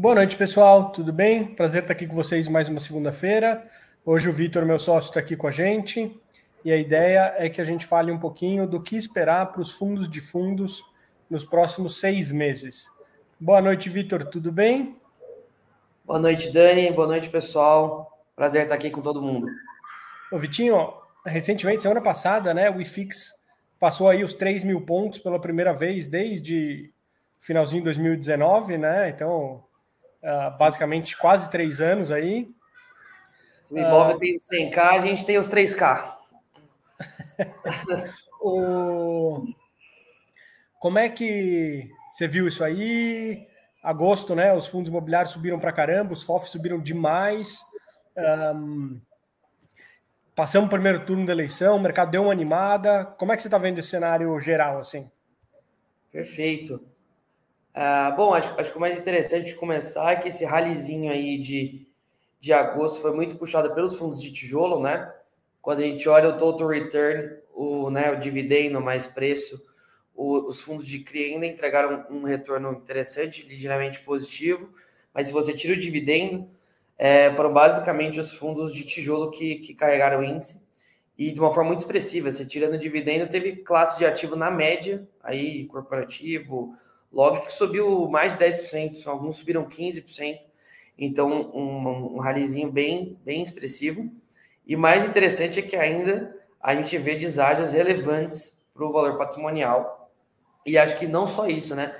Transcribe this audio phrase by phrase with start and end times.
[0.00, 0.92] Boa noite, pessoal.
[0.92, 1.44] Tudo bem?
[1.56, 3.68] Prazer estar aqui com vocês mais uma segunda-feira.
[4.06, 6.16] Hoje o Vitor, meu sócio, está aqui com a gente
[6.64, 9.72] e a ideia é que a gente fale um pouquinho do que esperar para os
[9.72, 10.84] fundos de fundos
[11.28, 12.88] nos próximos seis meses.
[13.40, 14.24] Boa noite, Vitor.
[14.26, 14.96] Tudo bem?
[16.04, 16.92] Boa noite, Dani.
[16.92, 18.24] Boa noite, pessoal.
[18.36, 19.48] Prazer estar aqui com todo mundo.
[20.30, 20.94] Ô, Vitinho,
[21.26, 23.32] recentemente, semana passada, né, o IFIX
[23.80, 26.92] passou aí os 3 mil pontos pela primeira vez desde
[27.40, 29.08] finalzinho de 2019, né?
[29.08, 29.64] Então,
[30.58, 32.48] basicamente quase três anos aí.
[33.60, 36.14] Se o imóvel uh, tem 100k, a gente tem os 3k.
[38.40, 39.44] o...
[40.80, 43.46] Como é que você viu isso aí?
[43.82, 44.54] Agosto, né?
[44.54, 47.60] Os fundos imobiliários subiram para caramba, os FOFs subiram demais.
[48.16, 49.00] Um...
[50.34, 53.04] Passamos o primeiro turno da eleição, o mercado deu uma animada.
[53.18, 55.10] Como é que você está vendo esse cenário geral, assim?
[56.10, 56.87] Perfeito.
[57.80, 61.38] Ah, bom, acho, acho que o mais interessante de começar é que esse ralizinho aí
[61.38, 61.86] de,
[62.40, 65.08] de agosto foi muito puxado pelos fundos de tijolo, né?
[65.62, 69.64] Quando a gente olha o total return, o, né, o dividendo mais preço,
[70.12, 74.74] o, os fundos de CRI ainda entregaram um retorno interessante, ligeiramente positivo,
[75.14, 76.50] mas se você tira o dividendo,
[76.98, 80.60] é, foram basicamente os fundos de tijolo que, que carregaram o índice
[81.16, 82.32] e de uma forma muito expressiva.
[82.32, 86.76] Você tirando o dividendo, teve classe de ativo na média, aí corporativo,
[87.12, 90.38] Log que subiu mais de 10%, alguns subiram 15%.
[90.98, 94.10] Então, um, um ralizinho bem, bem expressivo.
[94.66, 100.10] E mais interessante é que ainda a gente vê deságios relevantes para o valor patrimonial.
[100.66, 101.96] E acho que não só isso, né?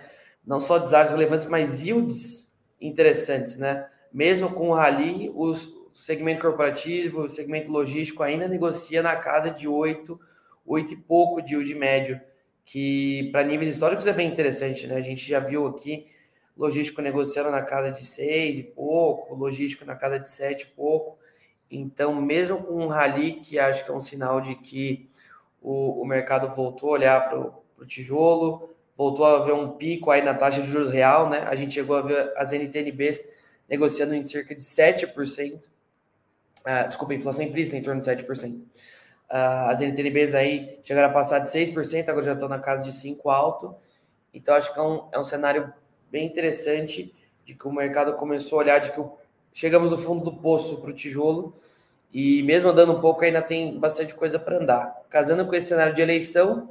[0.47, 2.47] Não só deságios relevantes, mas yields
[2.81, 3.89] interessantes, né?
[4.13, 5.55] Mesmo com o rally, o
[5.95, 10.19] segmento corporativo, o segmento logístico ainda negocia na casa de 8,
[10.67, 12.21] 8 e pouco de yield médio
[12.69, 14.97] que para níveis históricos é bem interessante, né?
[14.97, 16.07] A gente já viu aqui
[16.55, 21.19] logístico negociando na casa de seis e pouco, logístico na casa de sete e pouco.
[21.71, 25.09] Então, mesmo com um rally, que acho que é um sinal de que
[25.63, 30.23] o, o mercado voltou a olhar para o tijolo, voltou a ver um pico aí
[30.23, 31.47] na taxa de juros real, né?
[31.49, 33.25] A gente chegou a ver as NTNBs
[33.67, 35.59] negociando em cerca de 7%.
[36.67, 38.61] Ah, desculpa, inflação implícita em torno de 7%.
[39.31, 42.91] Uh, as NTNBs aí chegaram a passar de 6%, agora já estão na casa de
[42.91, 43.75] 5% alto.
[44.33, 45.73] Então, acho que é um, é um cenário
[46.11, 49.13] bem interessante de que o mercado começou a olhar de que o,
[49.53, 51.55] chegamos no fundo do poço para o tijolo
[52.11, 54.97] e mesmo andando um pouco ainda tem bastante coisa para andar.
[55.11, 56.71] Casando com esse cenário de eleição,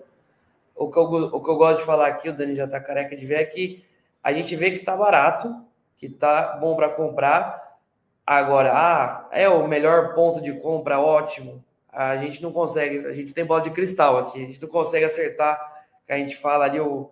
[0.76, 3.16] o que, eu, o que eu gosto de falar aqui, o Dani já está careca
[3.16, 3.84] de ver, é que
[4.24, 5.56] a gente vê que está barato,
[5.96, 7.78] que está bom para comprar.
[8.26, 11.64] Agora, ah, é o melhor ponto de compra, ótimo
[11.98, 15.04] a gente não consegue, a gente tem bola de cristal aqui, a gente não consegue
[15.04, 15.60] acertar,
[16.06, 17.10] que a gente fala ali, o,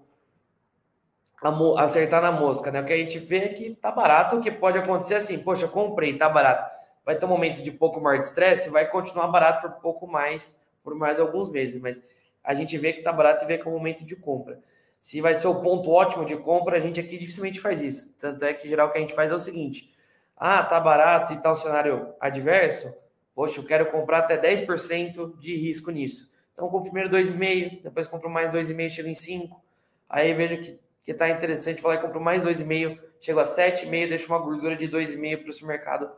[1.41, 2.81] a, acertar na mosca, né?
[2.81, 5.67] O que a gente vê é que tá barato, o que pode acontecer assim, poxa,
[5.67, 6.71] comprei, tá barato.
[7.03, 10.55] Vai ter um momento de pouco maior de estresse, vai continuar barato por pouco mais,
[10.83, 11.99] por mais alguns meses, mas
[12.43, 14.59] a gente vê que tá barato e vê que é um momento de compra.
[14.99, 18.13] Se vai ser o ponto ótimo de compra, a gente aqui dificilmente faz isso.
[18.19, 19.91] Tanto é que, geral, o que a gente faz é o seguinte:
[20.37, 22.93] ah, tá barato e tal tá cenário adverso,
[23.35, 26.31] Poxa, eu quero comprar até 10% de risco nisso.
[26.53, 29.61] Então, compro primeiro 2,5, depois compro mais 2,5, chego em 5.
[30.09, 34.39] Aí vejo que, que tá interessante, falar, compro mais 2,5, chego a 7,5, deixo uma
[34.39, 36.09] gordura de 2,5 para o mercado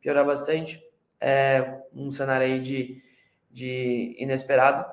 [0.00, 0.82] piorar bastante.
[1.20, 3.02] É um cenário aí de,
[3.50, 4.90] de inesperado,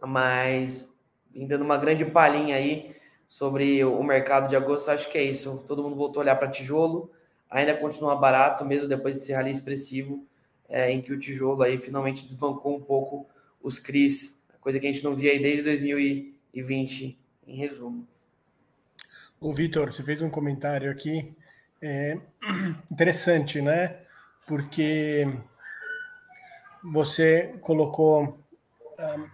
[0.00, 0.92] mas
[1.30, 2.96] vim dando uma grande palhinha aí
[3.28, 5.62] sobre o mercado de agosto, acho que é isso.
[5.64, 7.12] Todo mundo voltou a olhar para tijolo,
[7.48, 10.27] ainda continua barato, mesmo depois desse rally expressivo
[10.68, 13.26] é, em que o tijolo aí finalmente desbancou um pouco
[13.62, 18.06] os CRIs, coisa que a gente não via aí desde 2020, em resumo.
[19.40, 21.34] O Vitor, você fez um comentário aqui
[21.80, 22.18] é,
[22.90, 23.98] interessante, né?
[24.46, 25.26] Porque
[26.82, 28.38] você colocou.
[28.98, 29.28] Um,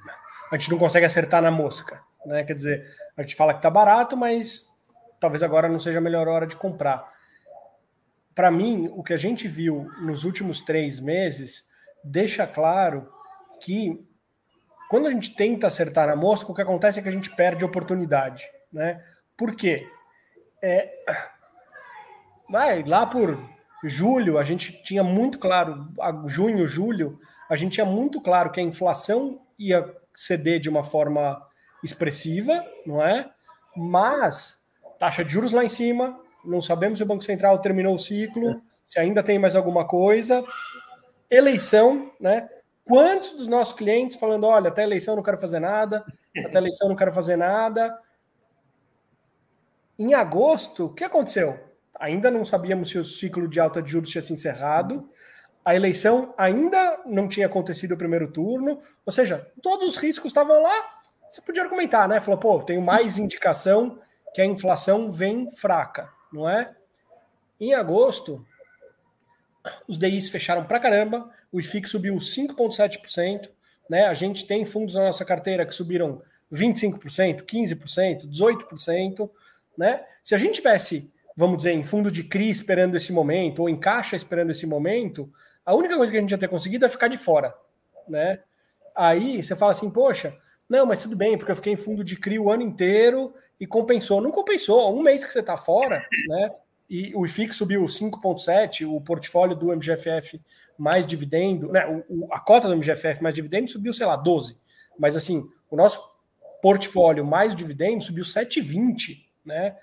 [0.53, 2.45] a gente não consegue acertar na mosca, né?
[2.45, 4.69] Quer dizer, a gente fala que tá barato, mas
[5.19, 7.11] talvez agora não seja a melhor hora de comprar
[8.35, 11.65] para mim, o que a gente viu nos últimos três meses
[12.03, 13.09] deixa claro
[13.61, 14.05] que
[14.91, 17.65] quando a gente tenta acertar na mosca, o que acontece é que a gente perde
[17.65, 19.03] oportunidade, né?
[19.37, 19.89] Por quê?
[20.63, 20.93] É,
[22.49, 23.39] vai lá por
[23.83, 25.89] julho, a gente tinha muito claro,
[26.27, 31.41] junho, julho, a gente tinha muito claro que a inflação ia ceder de uma forma
[31.83, 33.31] expressiva, não é?
[33.77, 34.63] Mas
[34.99, 38.61] taxa de juros lá em cima, não sabemos se o Banco Central terminou o ciclo,
[38.85, 40.45] se ainda tem mais alguma coisa.
[41.31, 42.49] Eleição, né?
[42.85, 46.05] Quantos dos nossos clientes falando, olha, até eleição não quero fazer nada,
[46.45, 47.99] até eleição não quero fazer nada.
[49.99, 51.59] Em agosto, o que aconteceu?
[51.99, 55.09] ainda não sabíamos se o ciclo de alta de juros tinha se encerrado,
[55.65, 60.63] a eleição ainda não tinha acontecido o primeiro turno, ou seja, todos os riscos estavam
[60.63, 61.01] lá.
[61.31, 62.21] Você podia argumentar, né?
[62.21, 63.99] Falou, pô, tenho mais indicação
[64.35, 66.75] que a inflação vem fraca, não é?
[67.61, 68.45] Em agosto,
[69.87, 73.49] os DIs fecharam para caramba, o IFIX subiu 5,7%,
[73.89, 74.07] né?
[74.07, 76.21] A gente tem fundos na nossa carteira que subiram
[76.53, 79.31] 25%, 15%, 18%,
[79.79, 80.05] né?
[80.25, 83.79] Se a gente tivesse, vamos dizer, em fundo de CRI esperando esse momento, ou em
[83.79, 85.33] caixa esperando esse momento,
[85.65, 87.55] a única coisa que a gente ia ter conseguido é ficar de fora,
[88.09, 88.41] né?
[88.95, 90.37] Aí você fala assim, poxa,
[90.75, 93.67] não, mas tudo bem, porque eu fiquei em fundo de CRI o ano inteiro e
[93.67, 94.21] compensou.
[94.21, 96.51] Não compensou, um mês que você está fora, né?
[96.91, 100.41] E o IFIX subiu 5,7, o portfólio do MGFF
[100.77, 101.87] mais dividendo, né?
[102.09, 104.59] O, a cota do MGFF mais dividendo subiu, sei lá, 12.
[104.99, 106.13] Mas assim, o nosso
[106.61, 109.77] portfólio mais dividendo subiu 7,20, né?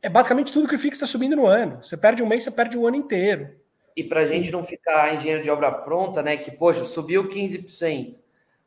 [0.00, 1.84] É basicamente tudo que o IFIX está subindo no ano.
[1.84, 3.50] Você perde um mês, você perde o ano inteiro.
[3.96, 6.36] E para a gente não ficar engenheiro de obra pronta, né?
[6.36, 8.22] Que, poxa, subiu 15%.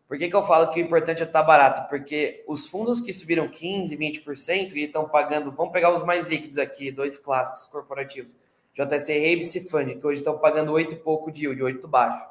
[0.07, 1.90] Por que, que eu falo que o importante é estar tá barato?
[1.90, 6.60] Porque os fundos que subiram 15%, 20% e estão pagando, vamos pegar os mais líquidos
[6.60, 8.36] aqui, dois clássicos corporativos,
[8.74, 12.24] JC Rabes e Fund, que hoje estão pagando 8 e pouco de yield, 8 baixo.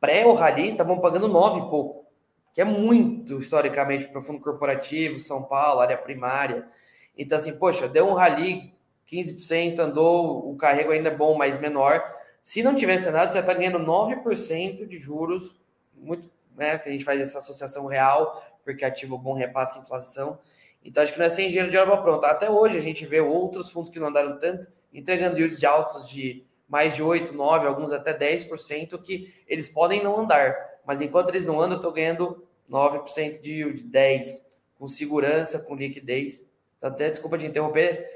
[0.00, 2.04] Pré o Rally estavam pagando 9 e pouco,
[2.52, 6.66] que é muito historicamente para fundo corporativo, São Paulo, área primária.
[7.16, 8.72] Então, assim, poxa, deu um rally
[9.10, 12.02] 15%, andou, o carrego ainda é bom, mas menor.
[12.42, 15.54] Se não tivesse nada, você está ganhando 9% de juros,
[15.96, 16.78] muito né?
[16.78, 20.38] Que a gente faz essa associação real, porque ativo bom repassa inflação.
[20.84, 22.26] Então, acho que não é sem engenheiro de obra pronta.
[22.26, 26.08] Até hoje a gente vê outros fundos que não andaram tanto, entregando yields de altos
[26.08, 30.56] de mais de 8, 9, alguns até 10%, que eles podem não andar.
[30.84, 34.42] Mas enquanto eles não andam, eu estou ganhando 9% de yield, 10%,
[34.78, 36.48] com segurança, com liquidez.
[36.76, 38.10] Então, até desculpa de interromper,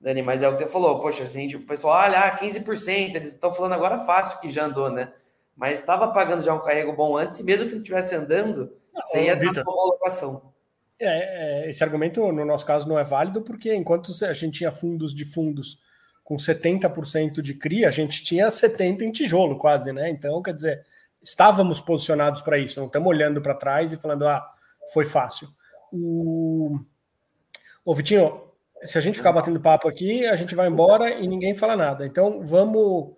[0.00, 1.00] Dani, mas é o que você falou.
[1.00, 5.12] Poxa, gente, o pessoal, olha, 15%, eles estão falando agora fácil que já andou, né?
[5.56, 9.24] Mas estava pagando já um carrego bom antes, e mesmo que não estivesse andando, você
[9.24, 10.52] ia dar uma alocação.
[11.00, 14.72] É, é, esse argumento, no nosso caso, não é válido, porque enquanto a gente tinha
[14.72, 15.78] fundos de fundos
[16.22, 20.08] com 70% de CRI, a gente tinha 70% em tijolo, quase, né?
[20.08, 20.84] Então, quer dizer,
[21.22, 24.44] estávamos posicionados para isso, não estamos olhando para trás e falando, ah,
[24.92, 25.48] foi fácil.
[25.92, 26.78] O...
[27.84, 28.42] Ô, Vitinho,
[28.82, 32.06] se a gente ficar batendo papo aqui, a gente vai embora e ninguém fala nada.
[32.06, 33.14] Então, vamos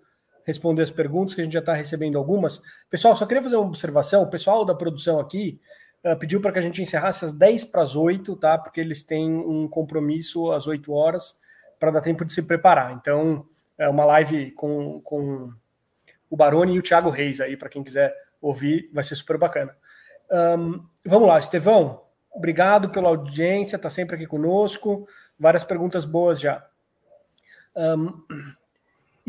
[0.47, 2.61] responder as perguntas, que a gente já está recebendo algumas.
[2.89, 4.23] Pessoal, só queria fazer uma observação.
[4.23, 5.59] O pessoal da produção aqui
[6.05, 8.57] uh, pediu para que a gente encerrasse às 10 para as 8, tá?
[8.57, 11.37] Porque eles têm um compromisso às 8 horas
[11.77, 12.93] para dar tempo de se preparar.
[12.93, 13.45] Então,
[13.77, 15.51] é uma live com, com
[16.29, 19.75] o Baroni e o Thiago Reis aí, para quem quiser ouvir, vai ser super bacana.
[20.31, 25.07] Um, vamos lá, Estevão, obrigado pela audiência, está sempre aqui conosco,
[25.37, 26.65] várias perguntas boas já.
[27.75, 28.23] Um,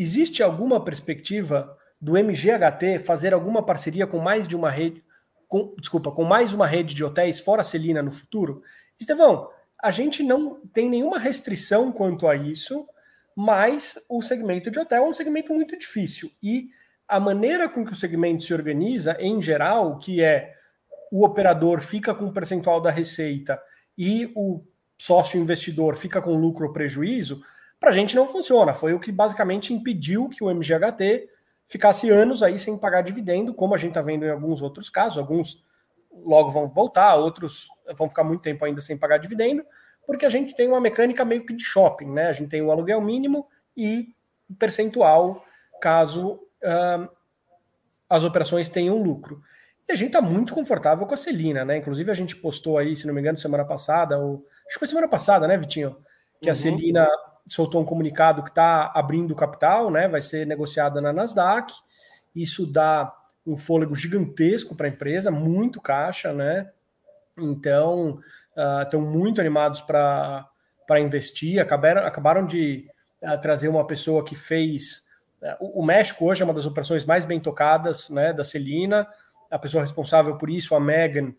[0.00, 5.03] Existe alguma perspectiva do MGHT fazer alguma parceria com mais de uma rede,
[5.49, 8.62] com, desculpa, com mais uma rede de hotéis fora a Celina no futuro?
[8.97, 9.50] Estevão,
[9.83, 12.87] a gente não tem nenhuma restrição quanto a isso,
[13.35, 16.31] mas o segmento de hotel é um segmento muito difícil.
[16.41, 16.69] E
[17.09, 20.53] a maneira com que o segmento se organiza, em geral, que é
[21.11, 23.61] o operador fica com um percentual da receita
[23.96, 24.63] e o
[24.96, 27.43] sócio investidor fica com lucro ou prejuízo,
[27.79, 28.75] para a gente não funciona.
[28.75, 31.29] Foi o que basicamente impediu que o MGHT
[31.67, 35.19] ficasse anos aí sem pagar dividendo, como a gente está vendo em alguns outros casos.
[35.19, 35.63] Alguns
[36.11, 39.65] logo vão voltar, outros vão ficar muito tempo ainda sem pagar dividendo,
[40.06, 42.29] porque a gente tem uma mecânica meio que de shopping, né?
[42.29, 44.08] A gente tem o aluguel mínimo e
[44.51, 45.44] o percentual
[45.81, 47.08] caso uh,
[48.08, 49.41] as operações tenham lucro.
[49.89, 51.77] E a gente está muito confortável com a Celina, né?
[51.77, 54.89] Inclusive a gente postou aí, se não me engano, semana passada, ou acho que foi
[54.89, 55.97] semana passada, né, Vitinho?
[56.41, 56.53] Que uhum.
[56.53, 57.08] a Celina
[57.48, 60.06] soltou um comunicado que está abrindo capital, né?
[60.06, 61.72] Vai ser negociada na Nasdaq.
[62.34, 63.12] Isso dá
[63.46, 66.70] um fôlego gigantesco para a empresa, muito caixa, né?
[67.38, 68.19] Então,
[68.82, 70.50] estão uh, muito animados para
[71.00, 71.60] investir.
[71.60, 72.88] Acabaram, acabaram de
[73.22, 75.06] uh, trazer uma pessoa que fez.
[75.60, 79.06] Uh, o México hoje é uma das operações mais bem tocadas né, da Celina.
[79.50, 81.32] A pessoa responsável por isso, a Megan,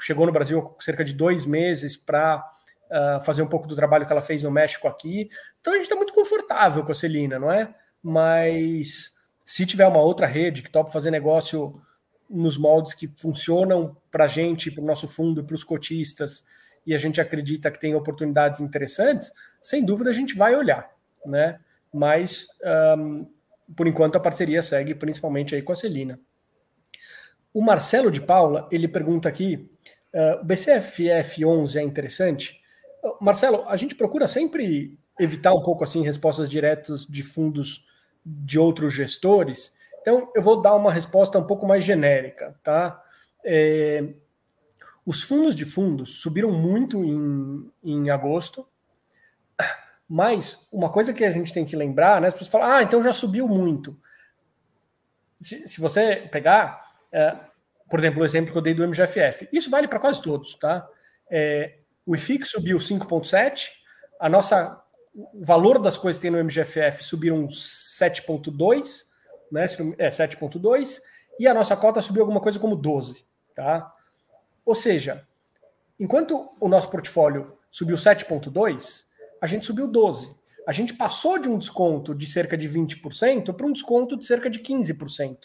[0.00, 2.44] chegou no Brasil há cerca de dois meses para
[2.92, 5.28] uh, fazer um pouco do trabalho que ela fez no México aqui.
[5.60, 7.74] Então a gente está muito confortável com a Celina, não é?
[8.02, 9.12] Mas
[9.44, 11.80] se tiver uma outra rede que topa fazer negócio
[12.28, 16.44] nos moldes que funcionam para a gente, para o nosso fundo, para os cotistas,
[16.86, 19.30] e a gente acredita que tem oportunidades interessantes,
[19.62, 20.90] sem dúvida a gente vai olhar,
[21.24, 21.60] né?
[21.92, 22.48] Mas
[22.98, 23.26] um,
[23.76, 26.18] por enquanto a parceria segue principalmente aí com a Celina.
[27.52, 29.70] O Marcelo de Paula ele pergunta aqui:
[30.14, 32.61] uh, o BCFF 11 é interessante?
[33.20, 37.86] Marcelo, a gente procura sempre evitar um pouco assim respostas diretas de fundos
[38.24, 39.72] de outros gestores.
[40.00, 43.02] Então, eu vou dar uma resposta um pouco mais genérica, tá?
[43.44, 44.14] É,
[45.04, 48.66] os fundos de fundos subiram muito em, em agosto,
[50.08, 52.28] mas uma coisa que a gente tem que lembrar, né?
[52.28, 53.98] As pessoas falam, ah, então já subiu muito.
[55.40, 57.36] Se, se você pegar, é,
[57.90, 60.88] por exemplo, o exemplo que eu dei do MGFF, isso vale para quase todos, tá?
[61.28, 63.68] É, o IFIX subiu 5,7,
[64.20, 64.82] a nossa
[65.14, 69.04] o valor das coisas que tem no MGFF subiram 7,2,
[69.50, 69.66] né?
[69.98, 71.00] É 7,2,
[71.38, 73.92] e a nossa cota subiu alguma coisa como 12, tá?
[74.64, 75.26] Ou seja,
[76.00, 79.04] enquanto o nosso portfólio subiu 7,2,
[79.40, 80.34] a gente subiu 12.
[80.66, 84.48] A gente passou de um desconto de cerca de 20% para um desconto de cerca
[84.48, 85.38] de 15%.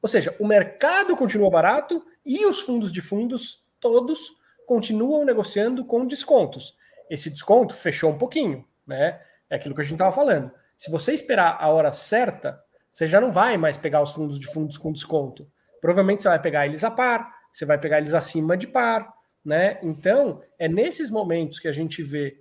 [0.00, 4.32] Ou seja, o mercado continua barato e os fundos de fundos, todos,
[4.66, 6.76] continuam negociando com descontos.
[7.10, 9.20] Esse desconto fechou um pouquinho, né?
[9.48, 10.50] É aquilo que a gente estava falando.
[10.76, 14.46] Se você esperar a hora certa, você já não vai mais pegar os fundos de
[14.46, 15.50] fundos com desconto.
[15.80, 19.12] Provavelmente você vai pegar eles a par, você vai pegar eles acima de par,
[19.44, 19.78] né?
[19.82, 22.40] Então, é nesses momentos que a gente vê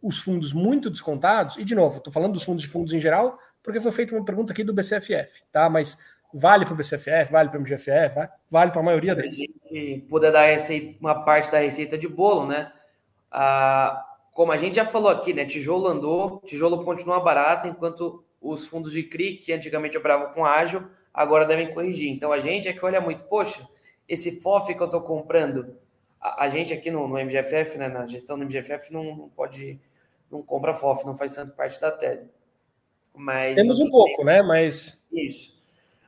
[0.00, 3.38] os fundos muito descontados, e de novo, estou falando dos fundos de fundos em geral,
[3.62, 5.68] porque foi feita uma pergunta aqui do BCFF, tá?
[5.68, 5.98] Mas
[6.32, 9.36] vale para o BCFF, vale para o MGFF, vale para a maioria deles.
[9.36, 12.72] Se a gente puder dar receita, uma parte da receita de bolo, né?
[13.30, 15.44] Ah, como a gente já falou aqui, né?
[15.44, 20.84] Tijolo andou, tijolo continua barato, enquanto os fundos de CRI, que antigamente operavam com ágil,
[21.12, 22.10] agora devem corrigir.
[22.10, 23.66] Então a gente é que olha muito, poxa,
[24.08, 25.76] esse FOF que eu estou comprando,
[26.20, 29.80] a, a, gente aqui no, no, MGFF, né, na gestão do MGFF, não, não, pode,
[30.30, 32.30] não compra FOF, não faz tanto parte da tese.
[33.14, 34.42] Mas Temos um pouco, né?
[34.42, 35.04] Mas.
[35.12, 35.57] Isso.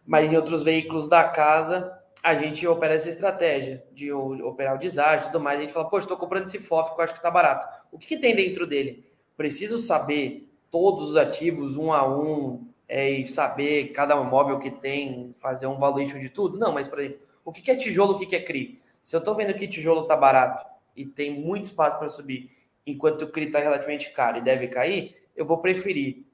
[0.07, 5.25] Mas em outros veículos da casa, a gente opera essa estratégia de operar o deságio
[5.25, 5.59] e tudo mais.
[5.59, 7.67] A gente fala, poxa, estou comprando esse FOF que eu acho que está barato.
[7.91, 9.05] O que, que, tem dentro dele?
[9.37, 15.35] Preciso saber todos os ativos um a um é, e saber cada imóvel que tem,
[15.41, 16.59] fazer um valuation de tudo?
[16.59, 18.81] Não, mas, por exemplo, o que, que é tijolo, o que, que é CRI?
[19.03, 20.65] Se eu estou vendo que tijolo está barato
[20.95, 22.51] e tem muito espaço para subir,
[22.87, 26.25] enquanto o CRI está relativamente caro e deve cair, eu vou preferir.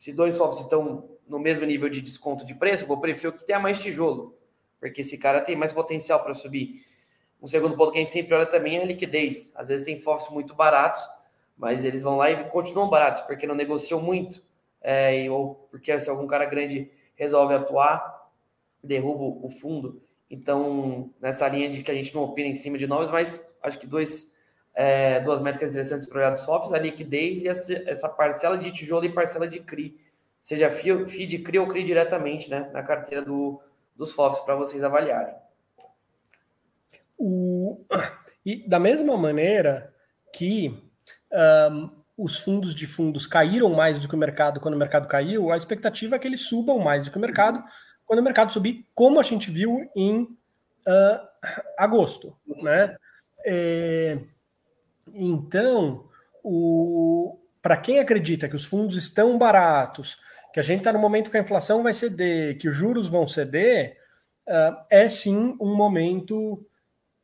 [0.00, 3.44] Se dois FOFs estão no mesmo nível de desconto de preço, vou preferir o que
[3.44, 4.36] tenha mais tijolo
[4.78, 6.84] porque esse cara tem mais potencial para subir.
[7.40, 9.52] Um segundo ponto que a gente sempre olha também é a liquidez.
[9.54, 11.02] Às vezes tem FOFs muito baratos,
[11.56, 14.42] mas eles vão lá e continuam baratos, porque não negociam muito,
[14.80, 18.30] é, ou porque se algum cara grande resolve atuar,
[18.82, 20.02] derruba o fundo.
[20.30, 23.78] Então, nessa linha de que a gente não opina em cima de nomes, mas acho
[23.78, 24.32] que dois,
[24.74, 28.72] é, duas métricas interessantes para olhar dos FOFs, a liquidez e essa, essa, parcela de
[28.72, 29.96] tijolo e parcela de CRI,
[30.46, 33.60] seja de CRI ou CRI diretamente né, na carteira do,
[33.96, 35.34] dos FOFs para vocês avaliarem.
[37.18, 37.84] O...
[38.46, 39.92] E da mesma maneira
[40.32, 40.80] que
[41.72, 45.50] um, os fundos de fundos caíram mais do que o mercado quando o mercado caiu,
[45.50, 47.60] a expectativa é que eles subam mais do que o mercado
[48.04, 51.28] quando o mercado subir, como a gente viu em uh,
[51.76, 52.36] agosto.
[52.62, 52.96] Né?
[53.44, 54.20] É...
[55.12, 56.08] Então,
[56.44, 57.36] o...
[57.66, 60.16] para quem acredita que os fundos estão baratos,
[60.54, 63.26] que a gente está no momento que a inflação vai ceder, que os juros vão
[63.26, 63.98] ceder,
[64.46, 66.64] uh, é sim um momento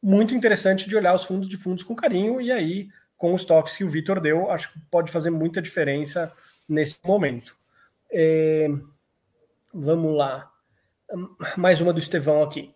[0.03, 3.77] muito interessante de olhar os fundos de fundos com carinho, e aí, com os toques
[3.77, 6.33] que o Vitor deu, acho que pode fazer muita diferença
[6.69, 7.57] nesse momento.
[8.11, 8.69] É,
[9.73, 10.51] vamos lá.
[11.57, 12.75] Mais uma do Estevão aqui.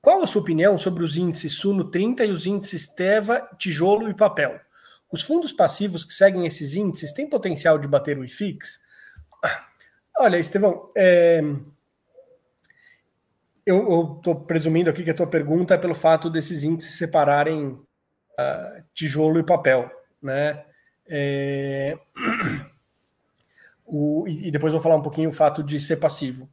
[0.00, 4.14] Qual a sua opinião sobre os índices Suno 30 e os índices Teva, Tijolo e
[4.14, 4.60] Papel?
[5.10, 8.80] Os fundos passivos que seguem esses índices têm potencial de bater o IFIX?
[10.18, 11.40] Olha, Estevão, é...
[13.64, 18.84] eu estou presumindo aqui que a tua pergunta é pelo fato desses índices separarem uh,
[18.92, 19.90] tijolo e papel,
[20.22, 20.64] né?
[21.08, 21.98] É...
[23.90, 24.26] O...
[24.28, 26.46] E depois vou falar um pouquinho o fato de ser passivo.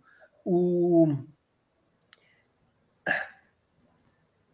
[0.45, 1.17] O...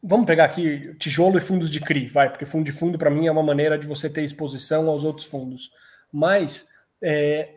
[0.04, 3.28] Vamos pegar aqui tijolo e fundos de CRI, vai, porque fundo de fundo para mim
[3.28, 5.72] é uma maneira de você ter exposição aos outros fundos.
[6.12, 6.68] Mas
[7.02, 7.56] é,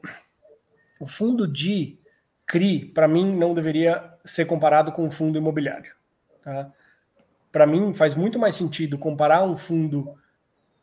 [1.00, 1.98] o fundo de
[2.46, 5.92] CRI, para mim, não deveria ser comparado com um fundo imobiliário.
[6.42, 6.70] Tá?
[7.50, 10.14] Para mim, faz muito mais sentido comparar um fundo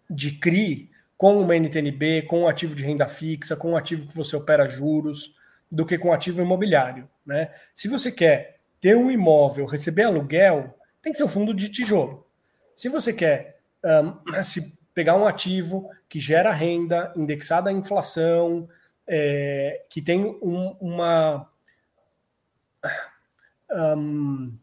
[0.09, 4.15] de CRI com uma NTNB, com um ativo de renda fixa, com um ativo que
[4.15, 5.35] você opera juros,
[5.71, 7.07] do que com um ativo imobiliário.
[7.23, 7.51] Né?
[7.75, 12.27] Se você quer ter um imóvel, receber aluguel, tem que ser um fundo de tijolo.
[12.75, 18.67] Se você quer um, se pegar um ativo que gera renda indexada à inflação,
[19.07, 21.49] é, que tem um, uma.
[23.73, 24.57] Um,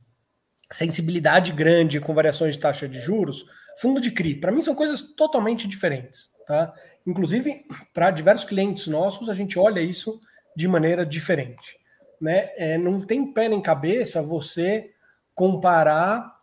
[0.70, 3.46] sensibilidade grande com variações de taxa de juros,
[3.78, 6.30] fundo de CRI, para mim são coisas totalmente diferentes.
[6.46, 6.74] Tá?
[7.06, 7.64] Inclusive,
[7.94, 10.20] para diversos clientes nossos, a gente olha isso
[10.54, 11.78] de maneira diferente.
[12.20, 12.50] Né?
[12.56, 14.90] É, não tem pé nem cabeça você
[15.38, 16.36] comparar.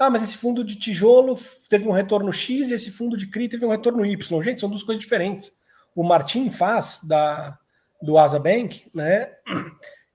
[0.00, 1.36] Ah, mas esse fundo de tijolo
[1.68, 4.42] teve um retorno X e esse fundo de CRI teve um retorno Y.
[4.42, 5.52] Gente, são duas coisas diferentes.
[5.94, 7.58] O Martin faz da,
[8.00, 9.30] do Asa Bank, né?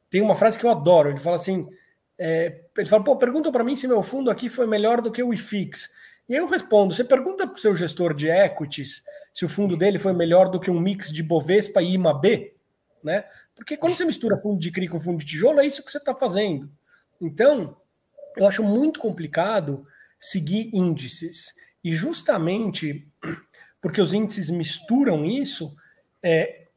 [0.10, 1.10] Tem uma frase que eu adoro.
[1.10, 1.70] Ele fala assim:
[2.18, 5.22] é, ele fala, pô, pergunta para mim se meu fundo aqui foi melhor do que
[5.22, 5.88] o IFIX.
[6.28, 10.00] E eu respondo: você pergunta para o seu gestor de equities se o fundo dele
[10.00, 12.52] foi melhor do que um mix de Bovespa e IMAB,
[13.04, 13.26] né?
[13.56, 16.00] Porque quando você mistura fundo de CRI com fundo de tijolo, é isso que você
[16.00, 16.68] está fazendo.
[17.22, 17.78] Então,
[18.38, 19.86] eu acho muito complicado
[20.20, 21.54] seguir índices.
[21.84, 23.08] E justamente
[23.84, 25.76] porque os índices misturam isso,
[26.24, 26.68] é,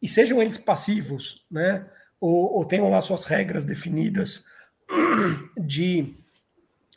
[0.00, 1.84] e sejam eles passivos, né?
[2.20, 4.44] Ou, ou tenham lá suas regras definidas
[5.58, 6.14] de,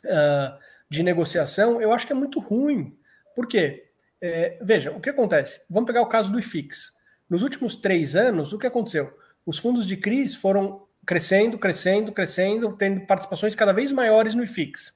[0.04, 0.56] uh,
[0.88, 2.96] de negociação, eu acho que é muito ruim.
[3.34, 3.90] Por quê?
[4.22, 5.62] É, veja, o que acontece?
[5.68, 6.92] Vamos pegar o caso do IFIX.
[7.28, 9.12] Nos últimos três anos, o que aconteceu?
[9.44, 14.94] Os fundos de CRIs foram crescendo, crescendo, crescendo, tendo participações cada vez maiores no IFIX.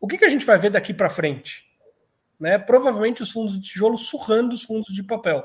[0.00, 1.70] O que, que a gente vai ver daqui para frente?
[2.40, 2.56] Né?
[2.56, 5.44] Provavelmente os fundos de tijolo surrando os fundos de papel.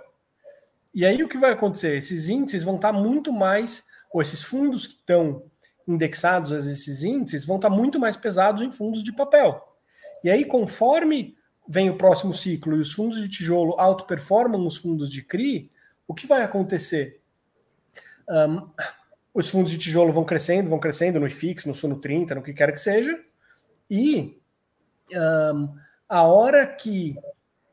[0.93, 1.97] E aí o que vai acontecer?
[1.97, 5.43] Esses índices vão estar muito mais, ou esses fundos que estão
[5.85, 9.61] indexados a esses índices vão estar muito mais pesados em fundos de papel.
[10.23, 11.35] E aí, conforme
[11.67, 15.69] vem o próximo ciclo e os fundos de tijolo outperformam os fundos de CRI,
[16.07, 17.19] o que vai acontecer?
[18.29, 18.69] Um,
[19.35, 22.53] os fundos de tijolo vão crescendo, vão crescendo no IFIX, no Suno 30, no que
[22.53, 23.19] quer que seja,
[23.91, 24.39] e
[25.13, 25.75] um,
[26.07, 27.17] a hora que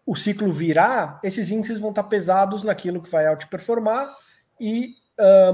[0.05, 4.13] o ciclo virar, esses índices vão estar pesados naquilo que vai outperformar
[4.61, 4.97] e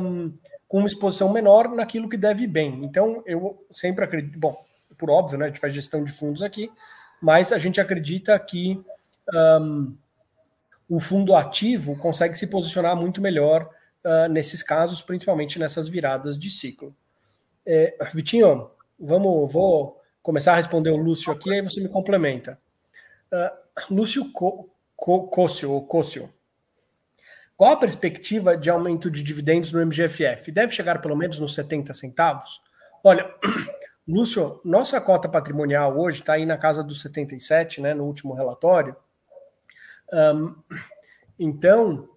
[0.00, 0.32] um,
[0.66, 2.82] com uma exposição menor naquilo que deve bem.
[2.84, 4.56] Então, eu sempre acredito, bom,
[4.96, 6.72] por óbvio, né, a gente faz gestão de fundos aqui,
[7.20, 8.82] mas a gente acredita que
[9.60, 9.94] um,
[10.88, 13.68] o fundo ativo consegue se posicionar muito melhor
[14.04, 16.94] uh, nesses casos, principalmente nessas viradas de ciclo.
[17.66, 22.58] É, Vitinho, vamos, vou começar a responder o Lúcio aqui, aí você me complementa.
[23.32, 25.28] Uh, Lúcio Co Co
[27.58, 30.52] qual a perspectiva de aumento de dividendos no MGFF?
[30.52, 32.62] Deve chegar pelo menos nos 70 centavos?
[33.02, 33.28] Olha,
[34.06, 38.94] Lúcio, nossa cota patrimonial hoje está aí na casa dos 77, né, no último relatório.
[40.12, 40.54] Um,
[41.36, 42.08] então,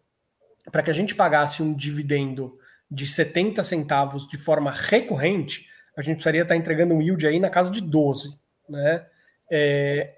[0.70, 2.58] para que a gente pagasse um dividendo
[2.90, 7.40] de 70 centavos de forma recorrente, a gente precisaria estar tá entregando um yield aí
[7.40, 8.38] na casa de 12.
[8.68, 9.06] Né?
[9.50, 10.14] É,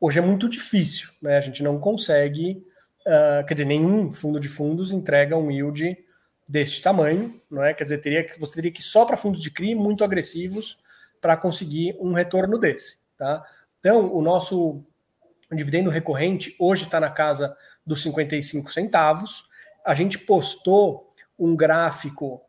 [0.00, 1.36] hoje é muito difícil, né?
[1.36, 2.64] a gente não consegue
[3.06, 5.96] Uh, quer dizer, nenhum fundo de fundos entrega um yield
[6.48, 7.72] deste tamanho, não é?
[7.72, 10.76] Quer dizer, teria que, você teria que ir só para fundos de CRI muito agressivos
[11.20, 13.44] para conseguir um retorno desse, tá?
[13.78, 14.82] Então, o nosso
[15.52, 19.45] dividendo recorrente hoje está na casa dos 55 centavos.
[19.86, 22.42] A gente postou um gráfico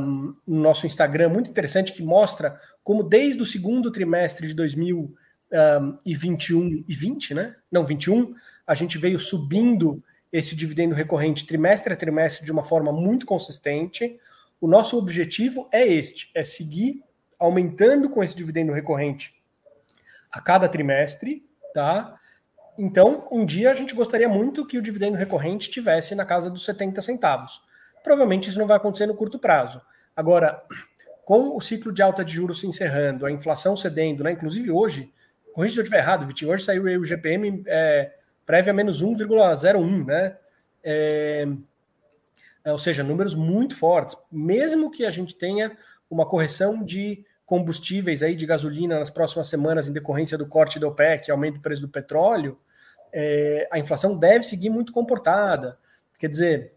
[0.00, 6.84] um, no nosso Instagram muito interessante que mostra como desde o segundo trimestre de 2021
[6.86, 7.56] e 20, né?
[7.70, 8.34] Não, 21,
[8.66, 14.18] a gente veio subindo esse dividendo recorrente trimestre a trimestre de uma forma muito consistente.
[14.60, 17.02] O nosso objetivo é este: é seguir
[17.38, 19.34] aumentando com esse dividendo recorrente
[20.30, 22.14] a cada trimestre, tá?
[22.78, 26.64] Então, um dia a gente gostaria muito que o dividendo recorrente tivesse na casa dos
[26.64, 27.60] 70 centavos.
[28.04, 29.82] Provavelmente isso não vai acontecer no curto prazo.
[30.14, 30.62] Agora,
[31.24, 34.30] com o ciclo de alta de juros se encerrando, a inflação cedendo, né?
[34.30, 35.12] Inclusive hoje,
[35.52, 38.12] corrija se eu estiver errado, Vitinho, hoje saiu o GPM é,
[38.46, 40.36] prévia menos 1,01, né?
[40.84, 41.48] É,
[42.64, 44.16] é, ou seja, números muito fortes.
[44.30, 45.76] Mesmo que a gente tenha
[46.08, 50.86] uma correção de combustíveis aí de gasolina nas próximas semanas em decorrência do corte do
[50.86, 52.56] OPEC, aumento do preço do petróleo,
[53.12, 55.78] é, a inflação deve seguir muito comportada.
[56.18, 56.72] Quer dizer,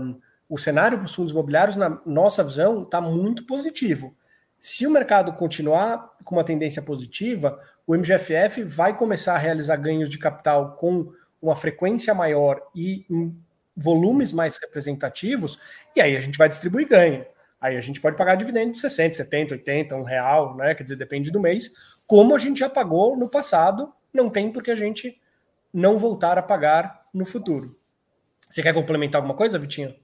[0.00, 4.14] um, o cenário para os fundos imobiliários, na nossa visão, está muito positivo.
[4.58, 10.08] Se o mercado continuar com uma tendência positiva, o MGFF vai começar a realizar ganhos
[10.08, 13.36] de capital com uma frequência maior e em
[13.76, 15.58] volumes mais representativos,
[15.94, 17.26] e aí a gente vai distribuir ganho.
[17.60, 20.74] Aí a gente pode pagar dividendo de 60, 70, 80, um real, né?
[20.74, 21.70] Quer dizer, depende do mês,
[22.06, 25.20] como a gente já pagou no passado, não tem porque a gente
[25.72, 27.78] não voltar a pagar no futuro.
[28.48, 29.94] Você quer complementar alguma coisa, Vitinho?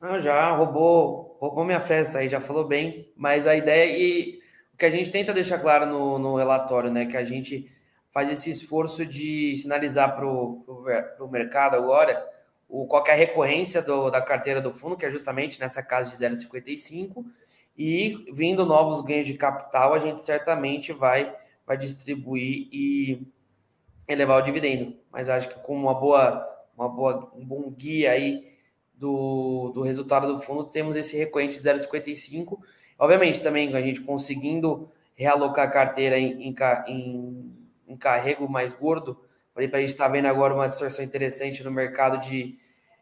[0.00, 4.40] Não, já roubou, roubou minha festa aí, já falou bem, mas a ideia e
[4.74, 7.70] o que a gente tenta deixar claro no, no relatório, né, que a gente
[8.10, 12.32] faz esse esforço de sinalizar para o mercado agora
[12.68, 16.10] o, qual é a recorrência do, da carteira do fundo, que é justamente nessa casa
[16.10, 17.24] de 0,55,
[17.76, 21.34] e vindo novos ganhos de capital, a gente certamente vai,
[21.72, 23.26] vai distribuir e
[24.06, 24.94] elevar o dividendo.
[25.10, 28.52] Mas acho que com uma boa, uma boa, um bom guia aí
[28.94, 32.58] do, do resultado do fundo, temos esse recorrente de 0,55.
[32.98, 36.54] Obviamente, também a gente conseguindo realocar a carteira em, em,
[36.86, 37.52] em,
[37.88, 39.18] em carrego mais gordo,
[39.56, 42.58] exemplo, a gente está vendo agora uma distorção interessante no mercado de,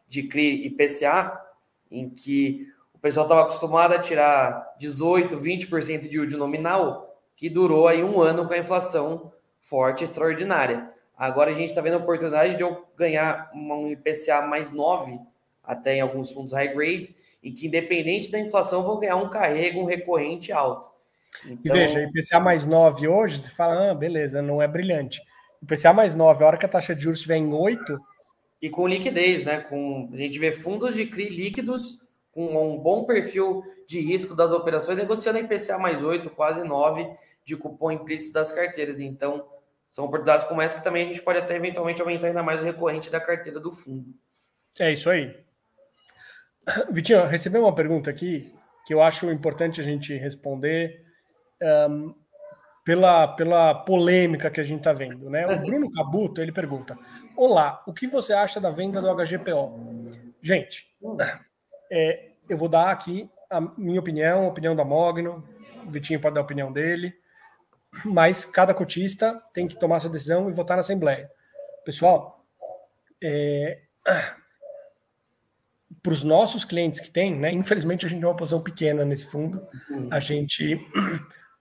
[0.07, 1.39] de CRI e PCA,
[1.89, 7.10] em que o pessoal estava acostumado a tirar 18, 20% de yield nominal,
[7.41, 10.91] que durou aí um ano com a inflação forte, extraordinária.
[11.17, 15.19] Agora a gente está vendo a oportunidade de eu ganhar um IPCA mais 9,
[15.63, 19.79] até em alguns fundos high grade, e que independente da inflação vão ganhar um carrego,
[19.79, 20.91] um recorrente alto.
[21.47, 21.75] Então...
[21.75, 25.19] E veja, IPCA mais 9 hoje, você fala, ah, beleza, não é brilhante.
[25.63, 27.99] IPCA mais 9, a hora que a taxa de juros estiver em 8.
[28.61, 29.61] E com liquidez, né?
[29.61, 31.99] Com, a gente vê fundos de CRI líquidos
[32.31, 37.09] com um bom perfil de risco das operações, negociando IPCA mais 8, quase 9
[37.45, 38.99] de cupom implícito das carteiras.
[38.99, 39.47] Então,
[39.89, 42.63] são oportunidades como essa que também a gente pode até eventualmente aumentar ainda mais o
[42.63, 44.13] recorrente da carteira do fundo.
[44.79, 45.35] É isso aí.
[46.89, 48.53] Vitinho, recebi uma pergunta aqui
[48.85, 51.05] que eu acho importante a gente responder.
[51.61, 52.15] Um,
[52.83, 55.29] pela, pela polêmica que a gente está vendo.
[55.29, 55.45] Né?
[55.47, 56.97] O Bruno Cabuto ele pergunta:
[57.35, 60.31] Olá, o que você acha da venda do HGPO?
[60.41, 60.87] Gente,
[61.91, 65.43] é, eu vou dar aqui a minha opinião, a opinião da Mogno,
[65.85, 67.13] o Vitinho pode dar a opinião dele,
[68.05, 71.29] mas cada cotista tem que tomar sua decisão e votar na Assembleia.
[71.83, 72.45] Pessoal,
[73.21, 73.81] é,
[76.01, 77.51] para os nossos clientes que tem, né?
[77.51, 79.65] Infelizmente a gente tem uma posição pequena nesse fundo.
[80.09, 80.79] A gente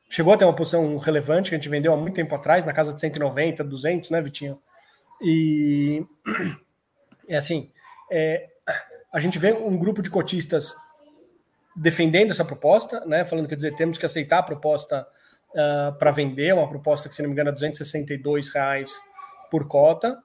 [0.08, 2.72] chegou a ter uma posição relevante que a gente vendeu há muito tempo atrás, na
[2.72, 4.60] casa de 190, 200, né, Vitinho?
[5.20, 6.04] E
[7.28, 7.70] é assim,
[8.10, 8.48] é,
[9.12, 10.74] a gente vê um grupo de cotistas
[11.76, 15.06] defendendo essa proposta, né, falando quer dizer temos que aceitar a proposta
[15.54, 18.92] uh, para vender, uma proposta que se não me engano é 262 reais
[19.50, 20.18] por cota.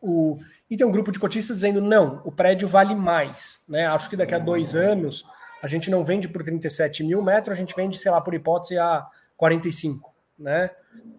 [0.00, 0.38] O,
[0.70, 3.86] e tem um grupo de cotistas dizendo não, o prédio vale mais, né?
[3.86, 5.24] Acho que daqui a dois anos
[5.62, 8.78] a gente não vende por 37 mil metros, a gente vende, sei lá, por hipótese,
[8.78, 9.06] a
[9.36, 10.70] 45, né?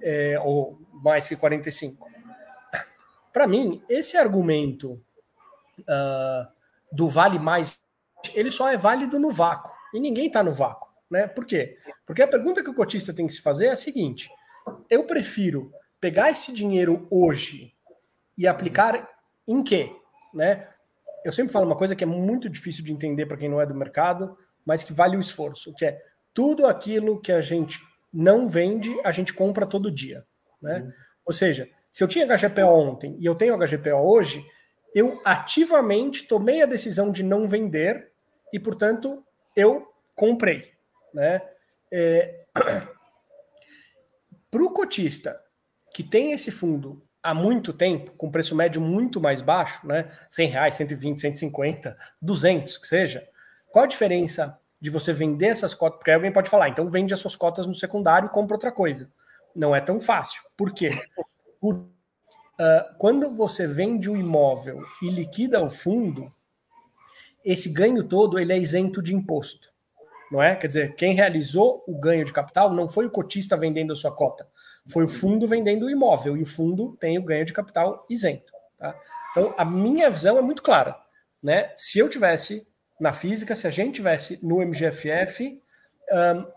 [0.02, 2.08] É, ou mais que 45.
[3.34, 5.02] Para mim, esse argumento
[5.82, 6.48] uh,
[6.92, 7.80] do vale mais,
[8.34, 9.76] ele só é válido no vácuo.
[9.94, 11.28] E ninguém está no vácuo, né?
[11.28, 11.78] Por quê?
[12.06, 14.30] Porque a pergunta que o cotista tem que se fazer é a seguinte:
[14.90, 17.74] eu prefiro pegar esse dinheiro hoje
[18.38, 19.10] e aplicar
[19.48, 19.92] em quê?
[20.34, 20.68] Né?
[21.28, 23.66] eu sempre falo uma coisa que é muito difícil de entender para quem não é
[23.66, 26.00] do mercado, mas que vale o esforço, que é
[26.34, 27.82] tudo aquilo que a gente
[28.14, 30.26] não vende, a gente compra todo dia.
[30.62, 30.80] Né?
[30.80, 30.92] Uhum.
[31.26, 34.42] Ou seja, se eu tinha HGPO ontem e eu tenho HGPO hoje,
[34.96, 38.10] eu ativamente tomei a decisão de não vender
[38.54, 39.22] e, portanto,
[39.54, 40.72] eu comprei.
[41.14, 41.42] Né?
[41.92, 42.46] É...
[44.50, 45.40] Para o cotista
[45.94, 50.10] que tem esse fundo há muito tempo, com preço médio muito mais baixo, né?
[50.32, 53.28] 100 reais, 120, 150, 200, que seja.
[53.72, 55.98] Qual a diferença de você vender essas cotas?
[55.98, 59.12] Porque alguém pode falar, então vende as suas cotas no secundário e compra outra coisa.
[59.56, 60.42] Não é tão fácil.
[60.56, 60.90] Por quê?
[61.60, 61.88] Por, uh,
[62.98, 66.32] quando você vende o um imóvel e liquida o fundo,
[67.44, 69.74] esse ganho todo ele é isento de imposto.
[70.32, 70.56] Não é?
[70.56, 74.14] Quer dizer, quem realizou o ganho de capital não foi o cotista vendendo a sua
[74.14, 74.48] cota,
[74.92, 78.52] foi o fundo vendendo o imóvel e o fundo tem o ganho de capital isento.
[78.78, 78.96] Tá?
[79.32, 80.96] Então, a minha visão é muito clara.
[81.42, 81.72] Né?
[81.78, 82.68] Se eu tivesse
[83.00, 85.62] na física, se a gente tivesse no MGFF,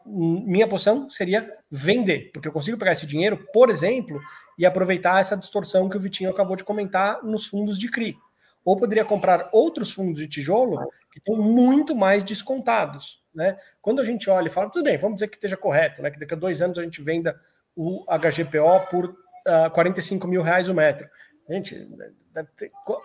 [0.07, 4.21] um, minha posição seria vender, porque eu consigo pegar esse dinheiro, por exemplo,
[4.59, 8.17] e aproveitar essa distorção que o Vitinho acabou de comentar nos fundos de CRI.
[8.65, 10.79] Ou poderia comprar outros fundos de tijolo
[11.11, 13.23] que estão muito mais descontados.
[13.35, 13.57] Né?
[13.81, 16.11] Quando a gente olha e fala, tudo bem, vamos dizer que esteja correto, né?
[16.11, 17.41] que daqui a dois anos a gente venda
[17.75, 19.15] o HGPO por uh,
[19.67, 21.09] ah, 45 mil reais o metro.
[21.49, 21.89] Gente,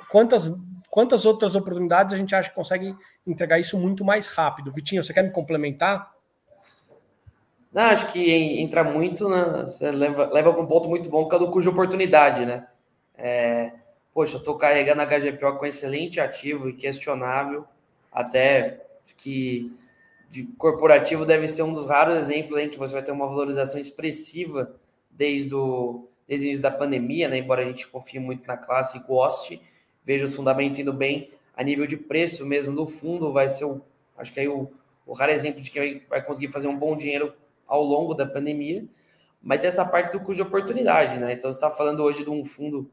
[0.10, 0.52] quantas,
[0.89, 4.72] quantas outras oportunidades a gente acha que consegue entregar isso muito mais rápido?
[4.72, 6.13] Vitinho, você quer me complementar?
[7.74, 9.63] Não, acho que entra muito, né?
[9.63, 12.68] Você leva, leva para um ponto muito bom, que é do cuja oportunidade, né?
[13.18, 13.74] É,
[14.15, 17.65] poxa, estou carregando a HGPO com excelente ativo e questionável,
[18.10, 18.82] até
[19.17, 19.69] que
[20.32, 23.78] de corporativo deve ser um dos raros exemplos em que você vai ter uma valorização
[23.78, 24.73] expressiva
[25.12, 27.39] desde o, desde o início da pandemia, né?
[27.39, 29.62] embora a gente confie muito na classe Cost,
[30.06, 33.65] veja os fundamentos indo bem a nível de preço mesmo do fundo, vai ser
[34.17, 34.71] acho que aí o,
[35.06, 37.34] o raro exemplo de quem vai conseguir fazer um bom dinheiro
[37.67, 38.86] ao longo da pandemia,
[39.43, 41.34] mas essa parte do custo de oportunidade, né?
[41.34, 42.89] Então você está falando hoje de um fundo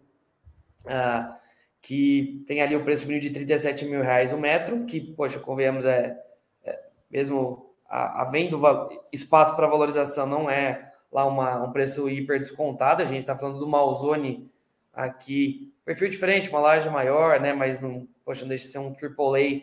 [0.86, 1.36] ah,
[1.80, 5.84] que tem ali o preço mínimo de 37 mil reais o metro, que, poxa, convenhamos,
[5.84, 6.16] é
[7.12, 8.58] mesmo havendo
[9.12, 13.02] espaço para valorização, não é lá uma, um preço hiper descontado.
[13.02, 14.50] A gente está falando do Malzone
[14.94, 17.52] aqui, perfil diferente, uma laje maior, né?
[17.52, 19.60] Mas não, poxa, não deixa de ser um AAA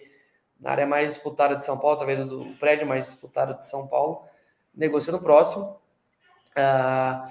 [0.59, 4.23] na área mais disputada de São Paulo, talvez do prédio mais disputado de São Paulo,
[4.75, 5.79] negociando próximo.
[6.51, 7.23] Uh,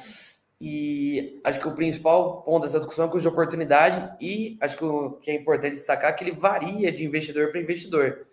[0.60, 4.76] e acho que o principal ponto dessa discussão é o custo de oportunidade e acho
[4.76, 8.26] que o que é importante destacar é que ele varia de investidor para investidor.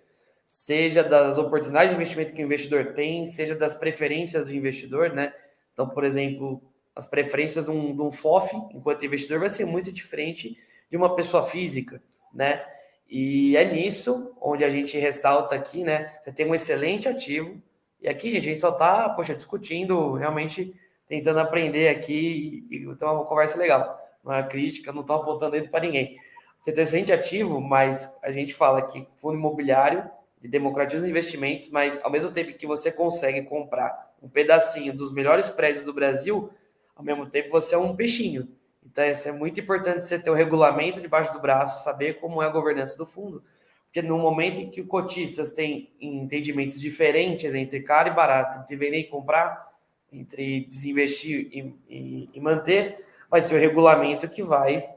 [0.47, 5.33] Seja das oportunidades de investimento que o investidor tem, seja das preferências do investidor, né?
[5.73, 6.61] Então, por exemplo,
[6.95, 10.57] as preferências de um, de um FOF, enquanto investidor, vai ser muito diferente
[10.89, 12.01] de uma pessoa física,
[12.33, 12.65] né?
[13.07, 16.11] E é nisso onde a gente ressalta aqui, né?
[16.23, 17.61] Você tem um excelente ativo,
[18.01, 20.73] e aqui, gente, a gente só está, poxa, discutindo realmente
[21.07, 23.99] tentando aprender aqui e, e ter uma conversa legal.
[24.23, 26.19] Não é crítica, não estou apontando dedo para ninguém.
[26.59, 30.09] Você tem excelente ativo, mas a gente fala que fundo imobiliário
[30.41, 35.49] democratiza os investimentos, mas ao mesmo tempo que você consegue comprar um pedacinho dos melhores
[35.49, 36.49] prédios do Brasil,
[36.95, 38.47] ao mesmo tempo você é um peixinho.
[38.85, 42.45] Então, isso é muito importante você ter o regulamento debaixo do braço, saber como é
[42.45, 43.43] a governança do fundo.
[43.85, 48.99] Porque no momento em que cotistas têm entendimentos diferentes entre caro e barato, entre vender
[48.99, 49.74] e comprar,
[50.19, 54.89] entre desinvestir e, e, e manter, vai ser o regulamento que vai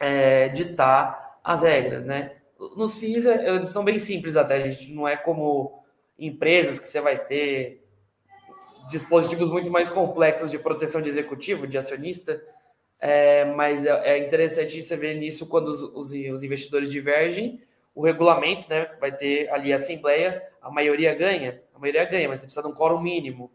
[0.00, 2.36] é, ditar as regras, né?
[2.76, 4.92] Nos FIIs, é, eles são bem simples até, a gente.
[4.92, 5.82] Não é como
[6.18, 7.82] empresas que você vai ter
[8.88, 12.42] dispositivos muito mais complexos de proteção de executivo, de acionista,
[13.00, 17.60] é, mas é, é, interessante você ver nisso quando os, os, os, investidores divergem,
[17.94, 22.40] o regulamento, né, vai ter ali a assembleia, a maioria ganha, a maioria ganha, mas
[22.40, 23.50] você precisa de um quórum mínimo,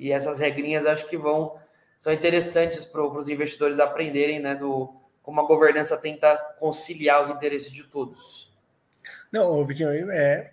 [0.00, 1.54] e essas regrinhas acho que vão
[1.98, 7.70] são interessantes para os investidores aprenderem, né, do como a governança tenta conciliar os interesses
[7.70, 8.50] de todos.
[9.30, 10.50] Não, Vitinho, é,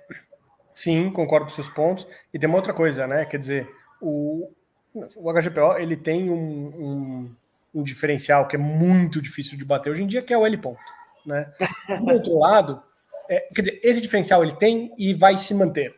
[0.74, 2.06] sim, concordo com seus pontos.
[2.34, 3.26] E tem uma outra coisa, né?
[3.26, 3.70] Quer dizer,
[4.02, 4.52] o,
[4.94, 7.36] o HGPO ele tem um, um,
[7.76, 10.58] um diferencial que é muito difícil de bater hoje em dia, que é o L
[10.58, 10.80] ponto,
[11.26, 11.52] né?
[12.06, 12.84] Do outro lado,
[13.30, 15.96] é, quer dizer, esse diferencial ele tem e vai se manter.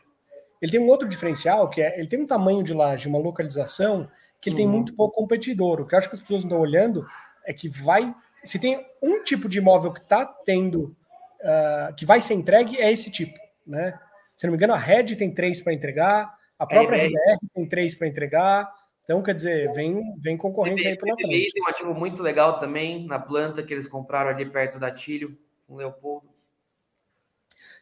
[0.61, 4.09] Ele tem um outro diferencial, que é ele tem um tamanho de laje, uma localização,
[4.41, 4.61] que ele uhum.
[4.61, 5.81] tem muito pouco competidor.
[5.81, 7.07] O que eu acho que as pessoas não estão olhando
[7.45, 8.13] é que vai.
[8.43, 10.95] Se tem um tipo de imóvel que está tendo,
[11.41, 13.37] uh, que vai ser entregue, é esse tipo.
[13.65, 13.97] Né?
[14.35, 17.67] Se não me engano, a Red tem três para entregar, a própria é, RBR tem
[17.67, 18.69] três para entregar.
[19.03, 21.51] Então, quer dizer, vem, vem concorrência aí pela frente.
[21.51, 25.35] Tem um ativo muito legal também na planta que eles compraram ali perto da Tílio,
[25.67, 26.29] com Leopoldo.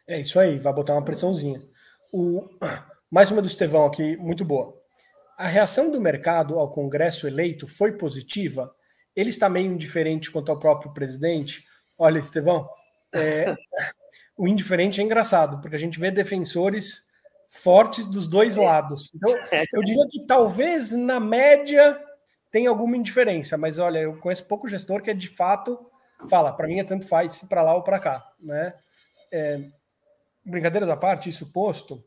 [0.06, 1.60] É isso aí, vai botar uma pressãozinha.
[2.12, 2.48] O,
[3.10, 4.76] mais uma do Estevão aqui, muito boa.
[5.36, 8.74] A reação do mercado ao Congresso eleito foi positiva?
[9.14, 11.64] Ele está meio indiferente quanto ao próprio presidente?
[11.96, 12.68] Olha, Estevão,
[13.14, 13.54] é,
[14.36, 17.08] o indiferente é engraçado, porque a gente vê defensores
[17.48, 19.10] fortes dos dois lados.
[19.14, 19.34] Então,
[19.72, 21.98] eu diria que talvez, na média,
[22.50, 25.78] tenha alguma indiferença, mas olha, eu conheço pouco gestor que é de fato
[26.26, 28.74] fala, para mim é tanto faz se para lá ou para cá, né?
[29.30, 29.60] É,
[30.50, 32.02] brincadeiras à parte, isso posto,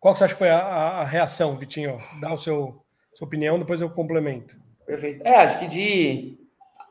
[0.00, 2.00] qual que você acha que foi a, a, reação, Vitinho?
[2.20, 2.82] Dá o seu
[3.14, 4.56] sua opinião, depois eu complemento.
[4.86, 5.26] Perfeito.
[5.26, 6.38] É, acho que de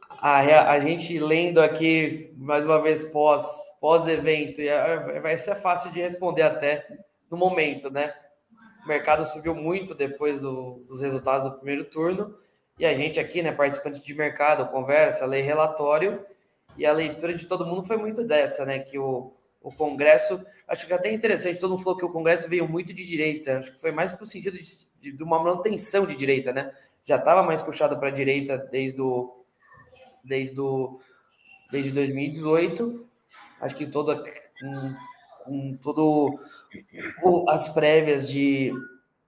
[0.10, 3.46] a, a gente lendo aqui mais uma vez pós
[3.80, 4.62] pós evento,
[5.22, 6.86] vai ser fácil de responder até
[7.32, 8.14] no momento, né?
[8.84, 12.36] O mercado subiu muito depois do, dos resultados do primeiro turno
[12.78, 16.26] e a gente aqui, né, participante de mercado, conversa, lê relatório
[16.78, 18.80] e a leitura de todo mundo foi muito dessa, né?
[18.80, 19.34] Que o
[19.68, 23.06] o Congresso, acho que até interessante, todo mundo falou que o Congresso veio muito de
[23.06, 24.64] direita, acho que foi mais para o sentido de,
[25.02, 26.74] de, de, uma manutenção de direita, né?
[27.06, 29.44] Já estava mais puxado para a direita desde o,
[30.24, 31.02] desde o,
[31.70, 33.06] desde 2018,
[33.60, 34.24] acho que toda
[35.82, 36.40] todo
[37.50, 38.72] as prévias de,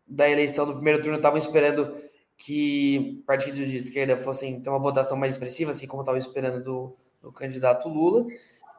[0.08, 1.97] da eleição do primeiro turno estavam esperando
[2.38, 6.95] que partidos de esquerda fossem ter uma votação mais expressiva, assim como estavam esperando do,
[7.21, 8.25] do candidato Lula.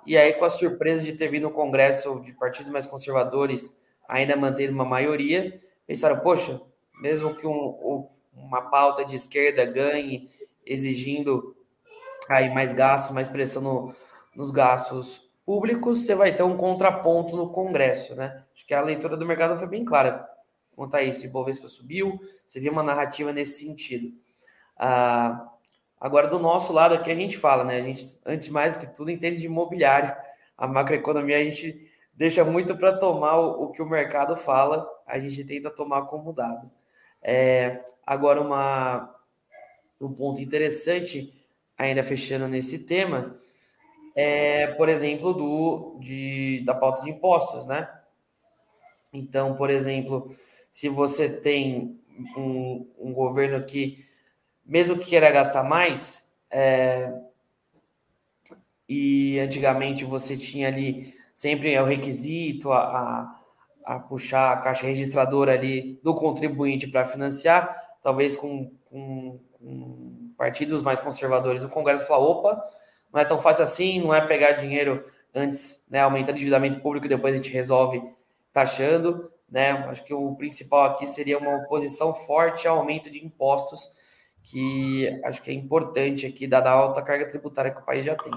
[0.06, 3.76] E aí, com a surpresa de ter vindo o Congresso de partidos mais conservadores
[4.08, 6.60] ainda mantendo uma maioria, pensaram, poxa,
[7.00, 10.28] mesmo que um, uma pauta de esquerda ganhe,
[10.66, 11.54] exigindo
[12.28, 13.94] aí mais gastos, mais pressão no,
[14.34, 18.44] nos gastos públicos, você vai ter um contraponto no Congresso, né?
[18.54, 20.28] Acho que a leitura do mercado foi bem clara
[20.76, 21.24] quanto a isso.
[21.24, 24.12] Ibovespa subiu, você viu uma narrativa nesse sentido.
[24.76, 25.49] Ah,
[26.00, 27.76] Agora, do nosso lado aqui, a gente fala, né?
[27.76, 30.16] A gente, antes mais que tudo, entende de imobiliário.
[30.56, 35.18] A macroeconomia a gente deixa muito para tomar o, o, que o mercado fala, a
[35.18, 36.70] gente tenta tomar como dado.
[37.22, 39.14] É, agora, uma,
[40.00, 41.34] um ponto interessante,
[41.76, 43.36] ainda fechando nesse tema,
[44.16, 47.88] é, por exemplo, do, de, da pauta de impostos, né?
[49.12, 50.34] Então, por exemplo,
[50.70, 52.00] se você tem
[52.36, 54.04] um, um governo que,
[54.70, 57.12] mesmo que queira gastar mais, é,
[58.88, 62.78] e antigamente você tinha ali sempre o requisito a,
[63.85, 70.30] a, a puxar a caixa registradora ali do contribuinte para financiar, talvez com, com, com,
[70.38, 72.64] partidos mais conservadores, o Congresso fala, opa,
[73.12, 75.04] não é tão fácil assim, não é pegar dinheiro
[75.35, 78.00] antes, né, aumentando o endividamento público e depois a gente resolve
[78.52, 79.72] taxando, né?
[79.88, 83.90] Acho que o principal aqui seria uma oposição forte ao aumento de impostos,
[84.50, 88.16] que acho que é importante aqui, dada a alta carga tributária que o país já
[88.16, 88.32] tem.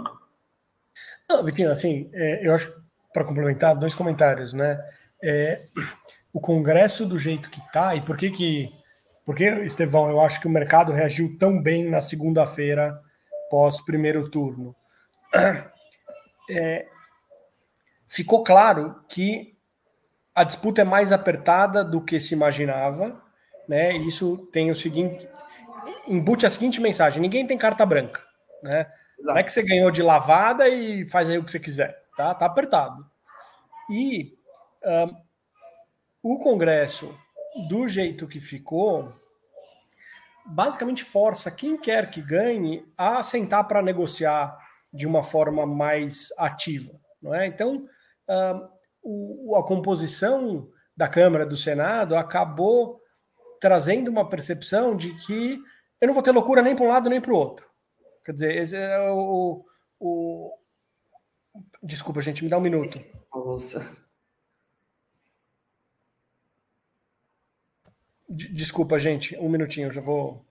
[1.27, 2.71] Não, Vitinho, assim, é, eu acho,
[3.11, 4.79] para complementar, dois comentários, né?
[5.23, 5.63] É,
[6.31, 8.71] o Congresso do jeito que está, e por que que,
[9.25, 13.01] por que, Estevão, eu acho que o mercado reagiu tão bem na segunda-feira
[13.49, 14.75] pós primeiro turno?
[16.49, 16.87] É,
[18.05, 19.55] ficou claro que
[20.35, 23.23] a disputa é mais apertada do que se imaginava,
[23.65, 23.95] né?
[23.95, 25.25] Isso tem o seguinte,
[26.07, 28.21] embute a seguinte mensagem: ninguém tem carta branca,
[28.61, 28.91] né?
[29.19, 32.33] Não é que você ganhou de lavada e faz aí o que você quiser, tá?
[32.33, 33.05] Tá apertado.
[33.89, 34.37] E
[34.83, 37.17] um, o Congresso,
[37.69, 39.13] do jeito que ficou,
[40.45, 44.57] basicamente força quem quer que ganhe a sentar para negociar
[44.91, 46.91] de uma forma mais ativa,
[47.21, 47.47] não é?
[47.47, 47.83] Então,
[49.03, 53.01] um, a composição da Câmara, do Senado, acabou
[53.59, 55.59] trazendo uma percepção de que
[56.03, 57.65] eu não vou ter loucura nem para um lado nem para o outro.
[58.25, 59.63] Quer dizer, esse é o,
[59.97, 60.53] o.
[61.81, 63.01] Desculpa, gente, me dá um minuto.
[63.33, 63.89] Nossa.
[68.27, 70.45] Desculpa, gente, um minutinho, eu já vou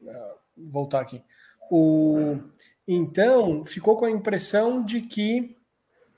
[0.00, 1.22] uh, voltar aqui.
[1.70, 2.38] O,
[2.86, 5.54] então, ficou com a impressão de que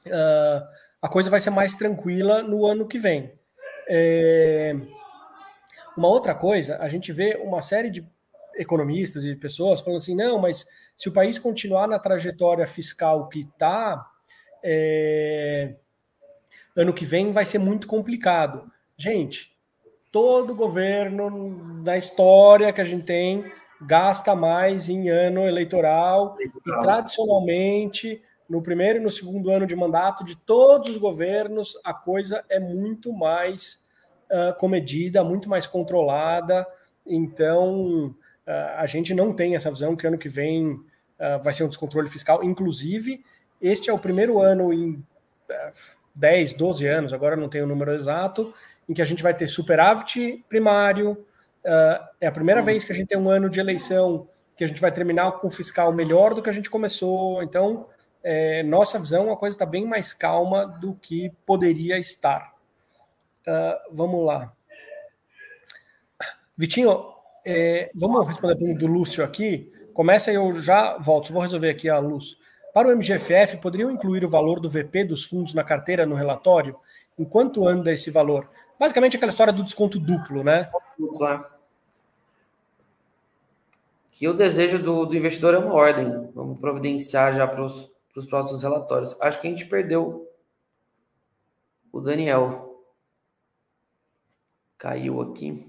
[0.07, 0.65] uh,
[1.03, 3.37] a coisa vai ser mais tranquila no ano que vem.
[3.89, 4.77] É...
[5.97, 8.09] Uma outra coisa, a gente vê uma série de
[8.61, 13.41] economistas e pessoas falando assim: não, mas se o país continuar na trajetória fiscal que
[13.41, 14.07] está,
[14.63, 15.75] é...
[16.77, 18.71] ano que vem vai ser muito complicado.
[18.97, 19.57] Gente,
[20.13, 28.23] todo governo da história que a gente tem gasta mais em ano eleitoral, e tradicionalmente
[28.47, 32.59] no primeiro e no segundo ano de mandato de todos os governos, a coisa é
[32.59, 33.83] muito mais
[34.31, 36.67] uh, comedida, muito mais controlada.
[37.07, 38.15] Então,
[38.77, 42.09] a gente não tem essa visão que ano que vem uh, vai ser um descontrole
[42.09, 42.43] fiscal.
[42.43, 43.25] Inclusive,
[43.61, 45.05] este é o primeiro ano em
[46.15, 48.53] 10, 12 anos, agora não tenho o número exato,
[48.89, 51.25] em que a gente vai ter superávit primário.
[52.21, 54.29] é a primeira vez que a gente tem um ano de eleição
[54.61, 57.43] que a gente vai terminar com fiscal melhor do que a gente começou.
[57.43, 57.87] Então,
[58.23, 62.55] é, nossa visão, a coisa está bem mais calma do que poderia estar.
[63.41, 64.53] Uh, vamos lá.
[66.59, 67.11] Vitinho,
[67.45, 69.73] é, vamos responder a pergunta do Lúcio aqui.
[69.93, 71.33] Começa e eu já volto.
[71.33, 72.37] Vou resolver aqui a luz.
[72.73, 76.77] Para o MGFF, poderiam incluir o valor do VP dos fundos na carteira no relatório?
[77.19, 78.49] Enquanto anda esse valor?
[78.79, 80.71] Basicamente aquela história do desconto duplo, né?
[81.17, 81.45] Claro.
[84.13, 86.31] Que o desejo do, do investidor é uma ordem.
[86.35, 89.17] Vamos providenciar já para os para os próximos relatórios.
[89.21, 90.29] Acho que a gente perdeu
[91.93, 92.85] o Daniel.
[94.77, 95.67] Caiu aqui.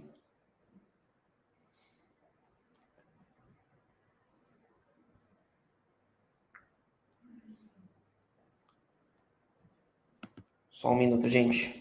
[10.82, 11.80] Só um minuto, gente.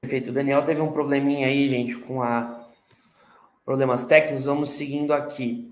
[0.00, 0.30] Perfeito.
[0.30, 2.68] O Daniel teve um probleminha aí, gente, com a
[3.66, 4.46] problemas técnicos.
[4.46, 5.70] Vamos seguindo aqui.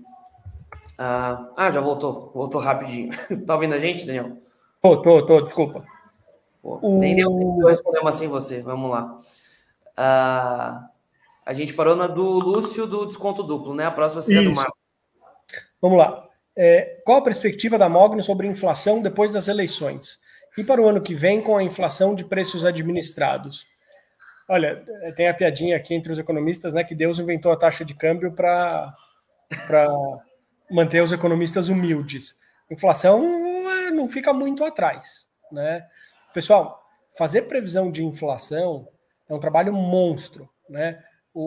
[0.99, 2.31] Ah, ah, já voltou.
[2.31, 3.09] Voltou rapidinho.
[3.43, 4.37] tá ouvindo a gente, Daniel?
[4.83, 5.83] Tô, tô, tô, desculpa.
[6.61, 6.99] Pô, o...
[6.99, 8.61] Nem deu tempo responder sem você.
[8.61, 9.19] Vamos lá.
[9.97, 10.89] Ah,
[11.43, 13.83] a gente parou na do Lúcio do desconto duplo, né?
[13.83, 14.77] A próxima seria do Marco.
[15.81, 16.30] Vamos lá.
[16.55, 20.19] É, qual a perspectiva da Mogno sobre inflação depois das eleições?
[20.57, 23.65] E para o ano que vem com a inflação de preços administrados?
[24.49, 24.83] Olha,
[25.15, 26.83] tem a piadinha aqui entre os economistas, né?
[26.83, 28.93] Que Deus inventou a taxa de câmbio para
[30.69, 32.37] manter os economistas humildes.
[32.69, 33.23] Inflação
[33.69, 35.87] é, não fica muito atrás, né?
[36.33, 36.83] Pessoal,
[37.17, 38.87] fazer previsão de inflação
[39.29, 41.01] é um trabalho monstro, né?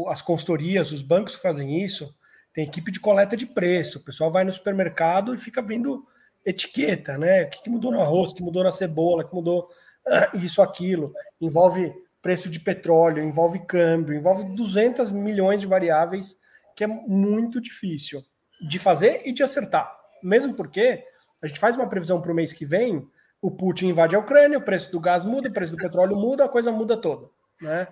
[0.08, 2.14] As consultorias, os bancos que fazem isso,
[2.54, 3.98] tem equipe de coleta de preço.
[3.98, 6.06] O pessoal vai no supermercado e fica vendo
[6.46, 7.42] etiqueta, né?
[7.42, 9.68] O que, mudou no arroz, o que mudou na cebola, o que mudou
[10.06, 11.12] uh, isso, aquilo.
[11.40, 11.92] Envolve
[12.22, 16.36] preço de petróleo, envolve câmbio, envolve 200 milhões de variáveis
[16.76, 18.22] que é muito difícil
[18.60, 19.92] de fazer e de acertar.
[20.22, 21.04] Mesmo porque
[21.42, 23.06] a gente faz uma previsão para o mês que vem,
[23.42, 26.44] o Putin invade a Ucrânia, o preço do gás muda, o preço do petróleo muda,
[26.44, 27.28] a coisa muda toda.
[27.60, 27.86] Né?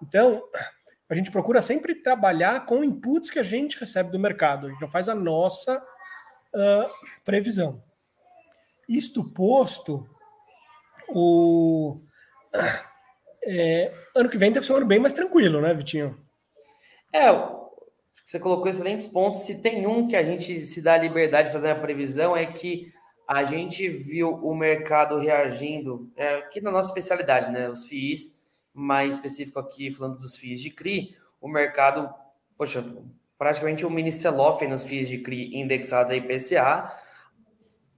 [0.00, 0.42] Então,
[1.12, 4.80] a gente procura sempre trabalhar com inputs que a gente recebe do mercado, a gente
[4.80, 6.90] não faz a nossa uh,
[7.22, 7.84] previsão.
[8.88, 10.08] Isto posto,
[11.10, 12.00] o
[13.44, 16.18] é, ano que vem deve ser um ano bem mais tranquilo, né, Vitinho?
[17.12, 17.28] É,
[18.24, 19.42] você colocou excelentes pontos.
[19.42, 22.46] Se tem um que a gente se dá a liberdade de fazer a previsão, é
[22.46, 22.90] que
[23.28, 27.68] a gente viu o mercado reagindo, é, aqui na nossa especialidade, né?
[27.68, 28.34] Os FIIs,
[28.74, 32.12] mais específico aqui, falando dos FIIs de CRI, o mercado,
[32.56, 32.84] poxa,
[33.38, 36.96] praticamente um mini sell-off nos FIIs de CRI indexados a IPCA,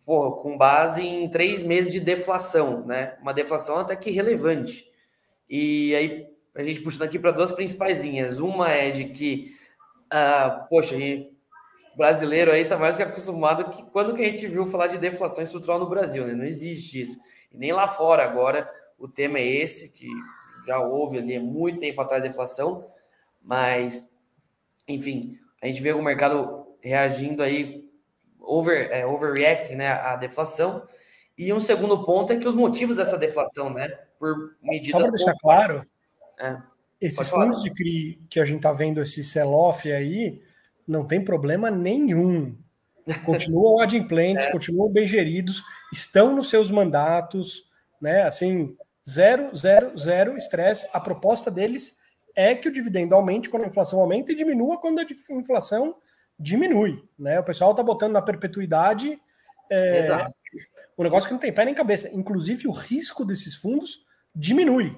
[0.04, 3.16] porra, com base em três meses de deflação, né?
[3.20, 4.86] Uma deflação até que relevante.
[5.48, 8.38] E aí, a gente puxando aqui para duas principais linhas.
[8.38, 9.56] Uma é de que,
[10.10, 10.96] ah, poxa,
[11.96, 15.44] brasileiro aí tá mais que acostumado que quando que a gente viu falar de deflação
[15.44, 16.34] estrutural no Brasil, né?
[16.34, 17.18] Não existe isso.
[17.52, 20.08] E nem lá fora agora o tema é esse, que
[20.66, 22.86] já houve ali muito tempo atrás deflação,
[23.42, 24.08] mas,
[24.88, 27.88] enfim, a gente vê o mercado reagindo aí
[28.40, 30.86] over, é, overreacting né, à deflação.
[31.36, 33.88] E um segundo ponto é que os motivos dessa deflação, né,
[34.18, 34.92] por medida.
[34.92, 35.86] Só para deixar claro,
[36.38, 36.58] é,
[37.00, 40.42] esses fundos de CRI que a gente está vendo, esse sell-off aí,
[40.86, 42.56] não tem problema nenhum.
[43.24, 44.52] Continuam adimplentes, é.
[44.52, 45.62] continuam bem geridos,
[45.92, 47.68] estão nos seus mandatos,
[48.00, 48.22] né?
[48.22, 48.76] Assim,
[49.08, 50.88] zero, zero, zero estresse.
[50.92, 51.96] A proposta deles
[52.34, 55.96] é que o dividendo aumente quando a inflação aumenta e diminua quando a inflação
[56.38, 57.38] diminui, né?
[57.38, 59.18] O pessoal tá botando na perpetuidade
[59.70, 60.34] é, Exato.
[60.98, 62.08] um negócio que não tem pé nem cabeça.
[62.12, 64.00] Inclusive, o risco desses fundos
[64.34, 64.96] diminui,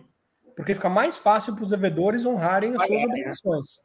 [0.54, 3.80] porque fica mais fácil para os devedores honrarem as suas obrigações.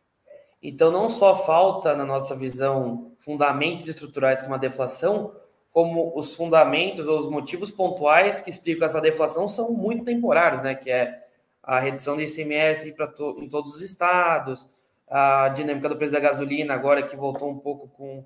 [0.63, 5.36] Então, não só falta, na nossa visão, fundamentos estruturais como a deflação,
[5.72, 10.76] como os fundamentos ou os motivos pontuais que explicam essa deflação são muito temporários, né?
[10.76, 11.24] Que é
[11.63, 14.69] a redução do ICMS para to em todos os estados,
[15.07, 18.26] a dinâmica do preço da gasolina, agora que voltou um pouco com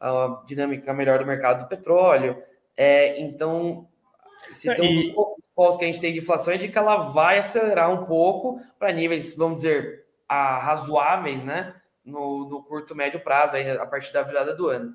[0.00, 2.42] a dinâmica melhor do mercado do petróleo.
[2.76, 3.88] É, então,
[4.38, 6.78] se tem um dos poucos pontos que a gente tem de inflação é de que
[6.78, 11.74] ela vai acelerar um pouco para níveis, vamos dizer, a, razoáveis, né?
[12.04, 14.94] No, no, curto, médio prazo, aí, a partir da virada do ano.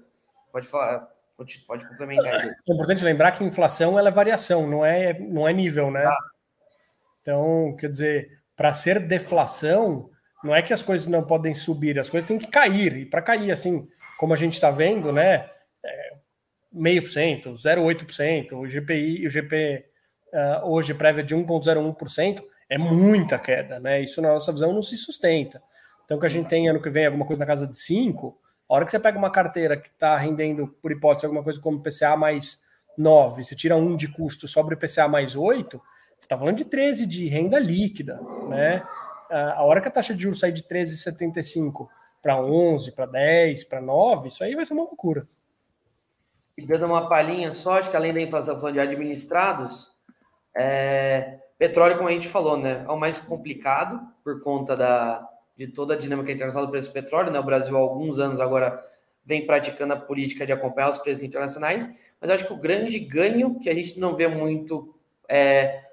[0.52, 2.46] Pode falar, pode, pode complementar.
[2.46, 6.06] É importante lembrar que inflação ela é variação, não é, não é nível, né?
[6.06, 6.18] Ah.
[7.22, 10.10] Então, quer dizer, para ser deflação,
[10.44, 12.98] não é que as coisas não podem subir, as coisas têm que cair.
[12.98, 15.50] E para cair, assim, como a gente está vendo, né?
[15.84, 16.12] É,
[16.72, 19.86] meio por cento, 0,8%, o GPI, o GP
[20.34, 24.02] uh, hoje prévia de 1,01%, é muita queda, né?
[24.02, 25.62] Isso na nossa visão não se sustenta.
[26.06, 28.38] Então, que a gente tem ano que vem alguma coisa na casa de 5,
[28.72, 31.84] a hora que você pega uma carteira que está rendendo, por hipótese, alguma coisa como
[31.84, 32.64] PCA mais
[32.98, 35.86] 9, você tira um de custo sobre IPCA mais 8, você
[36.22, 38.82] está falando de 13 de renda líquida, né?
[39.30, 41.88] a hora que a taxa de juros sair de 13,75
[42.22, 45.28] para 11, para 10, para 9, isso aí vai ser uma loucura.
[46.58, 49.92] E dando uma palhinha só, acho que além da inflação de administrados,
[50.56, 55.28] é, petróleo, como a gente falou, né, é o mais complicado por conta da,
[55.62, 57.32] de toda a dinâmica internacional do preço do petróleo.
[57.32, 57.39] Né?
[57.39, 58.84] O Brasil, há alguns anos agora,
[59.24, 61.88] vem praticando a política de acompanhar os preços internacionais,
[62.20, 64.95] mas acho que o grande ganho que a gente não vê muito
[65.30, 65.84] é,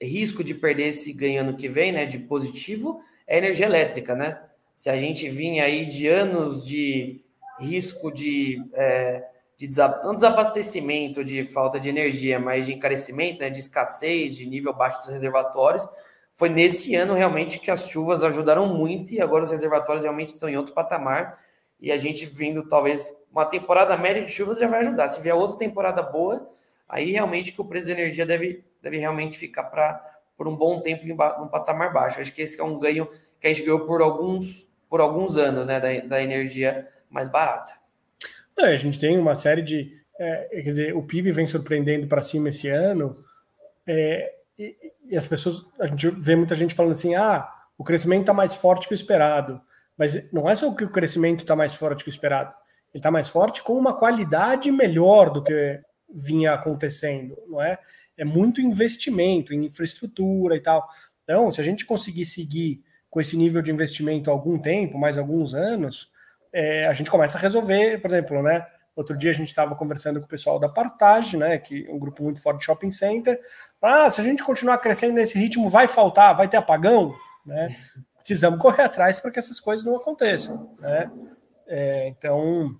[0.00, 4.40] risco de perder esse ganho ano que vem, né, de positivo, é energia elétrica, né?
[4.74, 7.20] Se a gente vinha aí de anos de
[7.60, 9.22] risco de, é,
[9.58, 10.02] de desab...
[10.02, 15.00] não desabastecimento, de falta de energia, mas de encarecimento, né, de escassez, de nível baixo
[15.00, 15.86] dos reservatórios,
[16.42, 20.48] foi nesse ano realmente que as chuvas ajudaram muito e agora os reservatórios realmente estão
[20.48, 21.38] em outro patamar
[21.80, 25.06] e a gente vindo talvez uma temporada média de chuvas já vai ajudar.
[25.06, 26.50] Se vier outra temporada boa,
[26.88, 30.04] aí realmente que o preço de energia deve deve realmente ficar para
[30.36, 32.18] por um bom tempo em um patamar baixo.
[32.18, 33.08] Acho que esse é um ganho
[33.40, 37.72] que a gente ganhou por alguns, por alguns anos, né, da, da energia mais barata.
[38.58, 39.92] É, a gente tem uma série de.
[40.18, 43.16] É, quer dizer, o PIB vem surpreendendo para cima esse ano,
[43.86, 44.76] é, e,
[45.06, 45.64] e, as pessoas.
[45.80, 48.96] A gente vê muita gente falando assim: ah, o crescimento está mais forte que o
[48.96, 49.60] esperado.
[49.96, 52.50] Mas não é só que o crescimento está mais forte que o esperado,
[52.92, 55.80] ele está mais forte com uma qualidade melhor do que
[56.14, 57.78] vinha acontecendo, não é?
[58.16, 60.86] é muito investimento em infraestrutura e tal.
[61.24, 65.18] Então, se a gente conseguir seguir com esse nível de investimento há algum tempo, mais
[65.18, 66.10] alguns anos,
[66.52, 68.66] é, a gente começa a resolver, por exemplo, né?
[68.94, 71.58] Outro dia a gente estava conversando com o pessoal da Partage, né?
[71.58, 73.40] Que é um grupo muito forte de shopping center.
[73.80, 77.14] Ah, se a gente continuar crescendo nesse ritmo, vai faltar, vai ter apagão,
[77.44, 77.66] né?
[78.18, 81.10] Precisamos correr atrás para que essas coisas não aconteçam, né?
[81.66, 82.78] É, então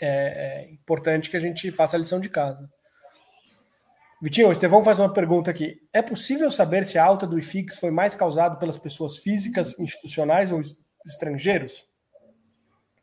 [0.00, 2.68] é, é importante que a gente faça a lição de casa.
[4.22, 5.80] Vitinho, o Estevão faz uma pergunta aqui.
[5.92, 10.52] É possível saber se a alta do IFIX foi mais causada pelas pessoas físicas, institucionais
[10.52, 10.60] ou
[11.06, 11.86] estrangeiros?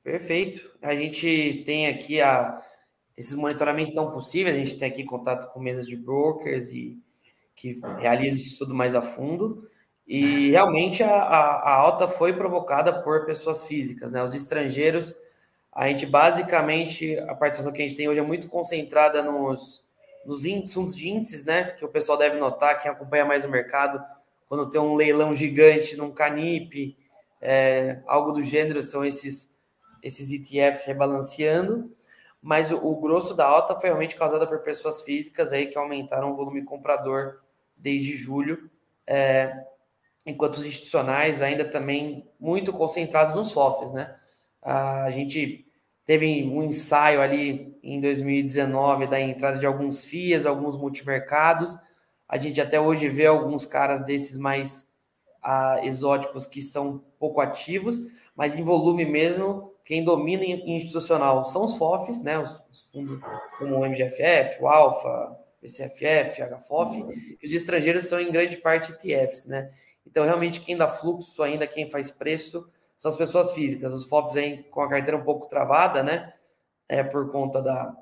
[0.07, 0.71] Perfeito.
[0.81, 2.63] A gente tem aqui a.
[3.17, 6.97] Esses monitoramentos são possíveis, a gente tem aqui contato com mesas de brokers e
[7.53, 9.67] que realizam isso tudo mais a fundo.
[10.07, 14.23] E realmente a, a, alta foi provocada por pessoas físicas, né?
[14.23, 15.13] Os estrangeiros,
[15.73, 19.83] a gente basicamente, a participação que a gente tem hoje é muito concentrada nos,
[20.25, 21.71] nos índices de índices, né?
[21.71, 24.01] Que o pessoal deve notar, quem acompanha mais o mercado,
[24.47, 26.95] quando tem um leilão gigante num Canip,
[27.41, 29.56] é, algo do gênero, são esses,
[30.07, 31.91] esses ETFs rebalanceando.
[32.41, 36.31] Mas o, o grosso da alta foi realmente causada por pessoas físicas aí que aumentaram
[36.31, 37.39] o volume comprador
[37.75, 38.69] desde julho.
[39.05, 39.65] É,
[40.25, 44.15] enquanto os institucionais ainda também muito concentrados nos FOFs, né?
[44.61, 45.65] A gente
[46.05, 51.77] teve um ensaio ali em 2019 da entrada de alguns FIAs, alguns multimercados.
[52.27, 54.87] A gente até hoje vê alguns caras desses mais
[55.41, 58.01] ah, exóticos que são pouco ativos,
[58.35, 62.37] mas em volume mesmo, quem domina em institucional são os FOFs, né?
[62.37, 63.21] Os, os fundos
[63.57, 66.97] como o MGFF, o Alfa, PCFF, HFOF,
[67.41, 69.71] e os estrangeiros são em grande parte ETFs, né?
[70.05, 73.93] Então, realmente, quem dá fluxo ainda, quem faz preço, são as pessoas físicas.
[73.93, 76.33] Os FOFs vêm com a carteira um pouco travada, né?
[76.89, 77.95] É por conta da,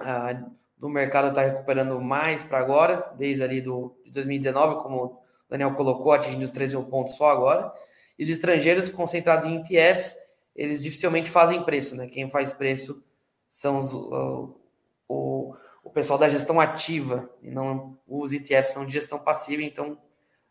[0.00, 0.32] a,
[0.76, 5.18] do mercado estar tá recuperando mais para agora, desde ali do, de 2019, como o
[5.48, 7.72] Daniel colocou, atingindo os 3 mil pontos só agora.
[8.18, 10.16] E os estrangeiros concentrados em ETFs,
[10.58, 12.08] eles dificilmente fazem preço, né?
[12.08, 13.00] Quem faz preço
[13.48, 14.60] são os, o,
[15.08, 15.54] o,
[15.84, 19.96] o pessoal da gestão ativa, e não os ETFs são de gestão passiva, então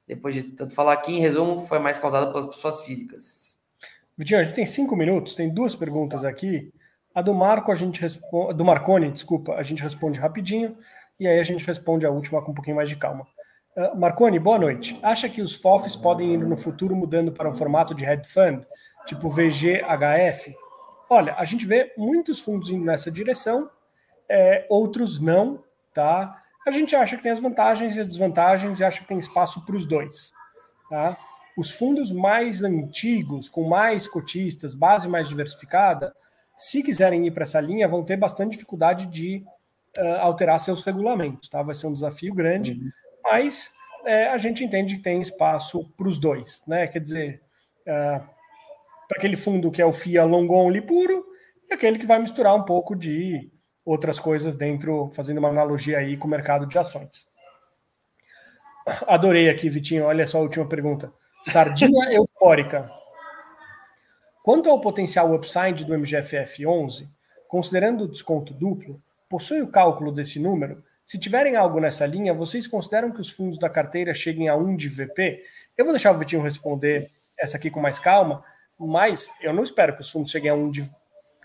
[0.07, 3.57] depois de tanto falar aqui, em resumo, foi mais causada pelas pessoas físicas.
[4.17, 6.73] Vitinho, a gente tem cinco minutos, tem duas perguntas aqui.
[7.13, 8.53] A do Marco, a gente responde.
[8.53, 10.77] Do Marconi, desculpa, a gente responde rapidinho,
[11.19, 13.27] e aí a gente responde a última com um pouquinho mais de calma.
[13.75, 14.97] Uh, Marconi, boa noite.
[15.03, 18.65] Acha que os FOFs podem ir no futuro mudando para um formato de hedge fund,
[19.07, 20.55] tipo VGHF?
[21.09, 23.69] Olha, a gente vê muitos fundos indo nessa direção,
[24.29, 26.43] é, outros não, tá?
[26.67, 29.63] a gente acha que tem as vantagens e as desvantagens e acha que tem espaço
[29.65, 30.33] para os dois.
[30.89, 31.17] Tá?
[31.57, 36.13] Os fundos mais antigos, com mais cotistas, base mais diversificada,
[36.57, 39.45] se quiserem ir para essa linha, vão ter bastante dificuldade de
[39.97, 41.47] uh, alterar seus regulamentos.
[41.47, 41.63] Tá?
[41.63, 42.89] Vai ser um desafio grande, uhum.
[43.23, 43.71] mas
[44.05, 46.61] é, a gente entende que tem espaço para os dois.
[46.67, 46.85] Né?
[46.87, 47.41] Quer dizer,
[47.87, 48.27] uh,
[49.07, 51.25] para aquele fundo que é o FIA long only puro
[51.69, 53.51] e aquele que vai misturar um pouco de
[53.85, 57.25] outras coisas dentro, fazendo uma analogia aí com o mercado de ações.
[59.07, 60.05] Adorei aqui, Vitinho.
[60.05, 61.11] Olha só a última pergunta.
[61.45, 62.89] Sardinha eufórica.
[64.43, 67.09] Quanto ao potencial upside do MGFF 11,
[67.47, 70.83] considerando o desconto duplo, possui o cálculo desse número?
[71.03, 74.75] Se tiverem algo nessa linha, vocês consideram que os fundos da carteira cheguem a 1
[74.75, 75.43] de VP?
[75.77, 78.43] Eu vou deixar o Vitinho responder essa aqui com mais calma,
[78.79, 80.91] mas eu não espero que os fundos cheguem a 1 de,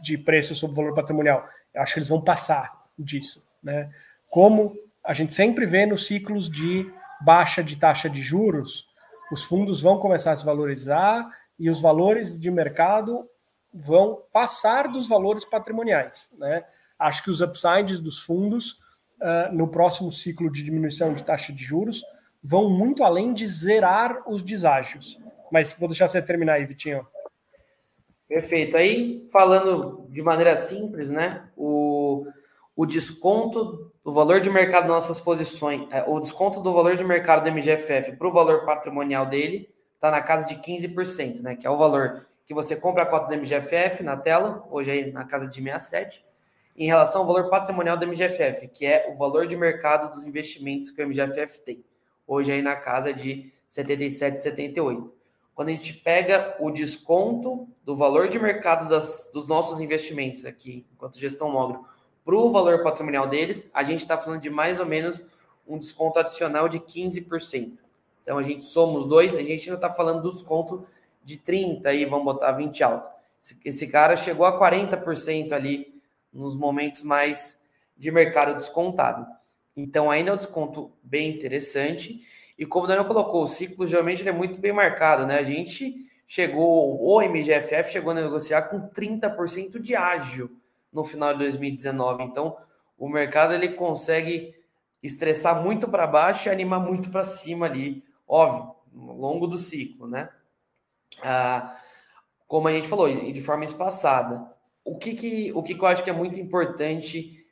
[0.01, 1.47] de preço sobre valor patrimonial.
[1.73, 3.91] Eu acho que eles vão passar disso, né?
[4.29, 8.87] Como a gente sempre vê nos ciclos de baixa de taxa de juros,
[9.31, 11.29] os fundos vão começar a se valorizar
[11.59, 13.29] e os valores de mercado
[13.73, 16.65] vão passar dos valores patrimoniais, né?
[16.99, 18.73] Acho que os upsides dos fundos
[19.21, 22.03] uh, no próximo ciclo de diminuição de taxa de juros
[22.43, 25.19] vão muito além de zerar os deságios.
[25.51, 27.07] Mas vou deixar você terminar aí, Vitinho.
[28.33, 28.79] Perfeito.
[28.79, 31.51] Aí, falando de maneira simples, né?
[31.55, 32.27] O,
[32.75, 37.05] o desconto do valor de mercado das nossas posições, é, o desconto do valor de
[37.05, 41.57] mercado do MGFF para o valor patrimonial dele está na casa de 15%, né?
[41.57, 45.13] Que é o valor que você compra a cota do MGFF na tela, hoje aí
[45.13, 46.25] na casa de 67,
[46.75, 50.91] em relação ao valor patrimonial do MGFF, que é o valor de mercado dos investimentos
[50.91, 51.85] que o MGFF tem,
[52.27, 55.11] hoje aí na casa de 77,78
[55.55, 60.87] quando a gente pega o desconto do valor de mercado das, dos nossos investimentos aqui,
[60.95, 61.85] enquanto gestão móvel,
[62.25, 65.23] para o valor patrimonial deles, a gente está falando de mais ou menos
[65.67, 67.73] um desconto adicional de 15%.
[68.23, 70.87] Então, a gente soma os dois, a gente ainda está falando do desconto
[71.25, 73.11] de 30% aí, vamos botar 20 alto.
[73.43, 76.01] Esse, esse cara chegou a 40% ali
[76.33, 77.61] nos momentos mais
[77.97, 79.27] de mercado descontado.
[79.77, 82.21] Então, ainda é um desconto bem interessante.
[82.63, 85.37] E como o Daniel colocou, o ciclo geralmente é muito bem marcado, né?
[85.37, 90.49] A gente chegou, o MGFF chegou a negociar com 30% de ágio
[90.93, 92.23] no final de 2019.
[92.23, 92.57] Então,
[92.97, 94.55] o mercado ele consegue
[95.03, 100.07] estressar muito para baixo e animar muito para cima ali, óbvio, ao longo do ciclo,
[100.07, 100.29] né?
[101.21, 101.77] Ah,
[102.47, 104.49] como a gente falou, de forma espaçada.
[104.85, 107.45] O que, que, o que, que eu acho que é muito importante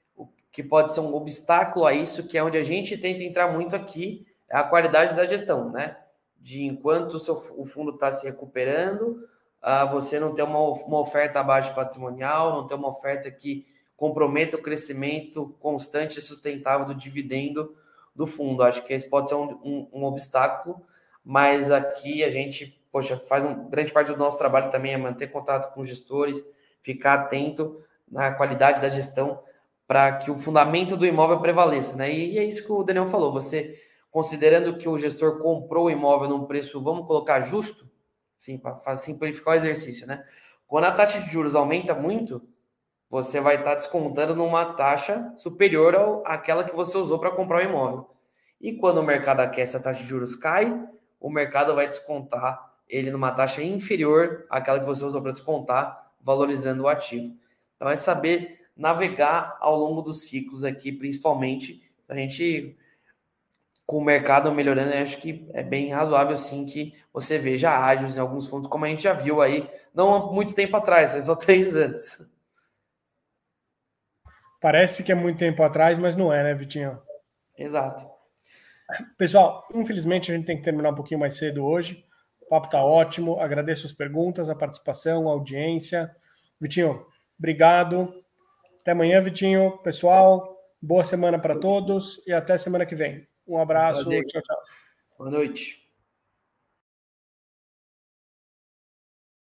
[0.53, 3.75] que pode ser um obstáculo a isso, que é onde a gente tenta entrar muito
[3.75, 5.97] aqui, a qualidade da gestão, né?
[6.39, 9.29] De enquanto o, seu, o fundo está se recuperando,
[9.63, 14.57] uh, você não ter uma, uma oferta abaixo patrimonial, não ter uma oferta que comprometa
[14.57, 17.77] o crescimento constante e sustentável do dividendo
[18.15, 18.63] do fundo.
[18.63, 20.81] Acho que esse pode ser um, um, um obstáculo,
[21.25, 25.29] mas aqui a gente, poxa, faz um, grande parte do nosso trabalho também é manter
[25.29, 26.43] contato com os gestores,
[26.83, 29.41] ficar atento na qualidade da gestão
[29.87, 32.13] para que o fundamento do imóvel prevaleça, né?
[32.13, 33.33] E é isso que o Daniel falou.
[33.33, 33.77] Você,
[34.11, 37.89] considerando que o gestor comprou o imóvel num preço, vamos colocar justo,
[38.39, 40.25] sim, para simplificar o exercício, né?
[40.67, 42.43] Quando a taxa de juros aumenta muito,
[43.09, 47.69] você vai estar descontando numa taxa superior ao, àquela que você usou para comprar o
[47.69, 48.09] imóvel.
[48.61, 50.87] E quando o mercado aquece, a taxa de juros cai,
[51.19, 56.85] o mercado vai descontar ele numa taxa inferior àquela que você usou para descontar, valorizando
[56.85, 57.37] o ativo.
[57.77, 62.77] Então é saber navegar ao longo dos ciclos aqui, principalmente, a gente
[63.91, 68.21] com o mercado melhorando, acho que é bem razoável sim que você veja ágios em
[68.21, 71.35] alguns fundos, como a gente já viu aí, não há muito tempo atrás, foi só
[71.35, 72.25] três anos.
[74.61, 77.03] Parece que é muito tempo atrás, mas não é, né, Vitinho?
[77.59, 78.09] Exato.
[79.19, 82.07] Pessoal, infelizmente a gente tem que terminar um pouquinho mais cedo hoje.
[82.43, 83.41] O papo tá ótimo.
[83.41, 86.15] Agradeço as perguntas, a participação, a audiência.
[86.61, 87.05] Vitinho,
[87.37, 88.15] obrigado.
[88.83, 89.79] Até amanhã, Vitinho.
[89.79, 93.30] Pessoal, boa semana para todos e até semana que vem.
[93.51, 94.05] Um abraço.
[94.05, 94.25] Prazer.
[94.27, 94.57] Tchau, tchau.
[95.19, 95.80] Boa noite.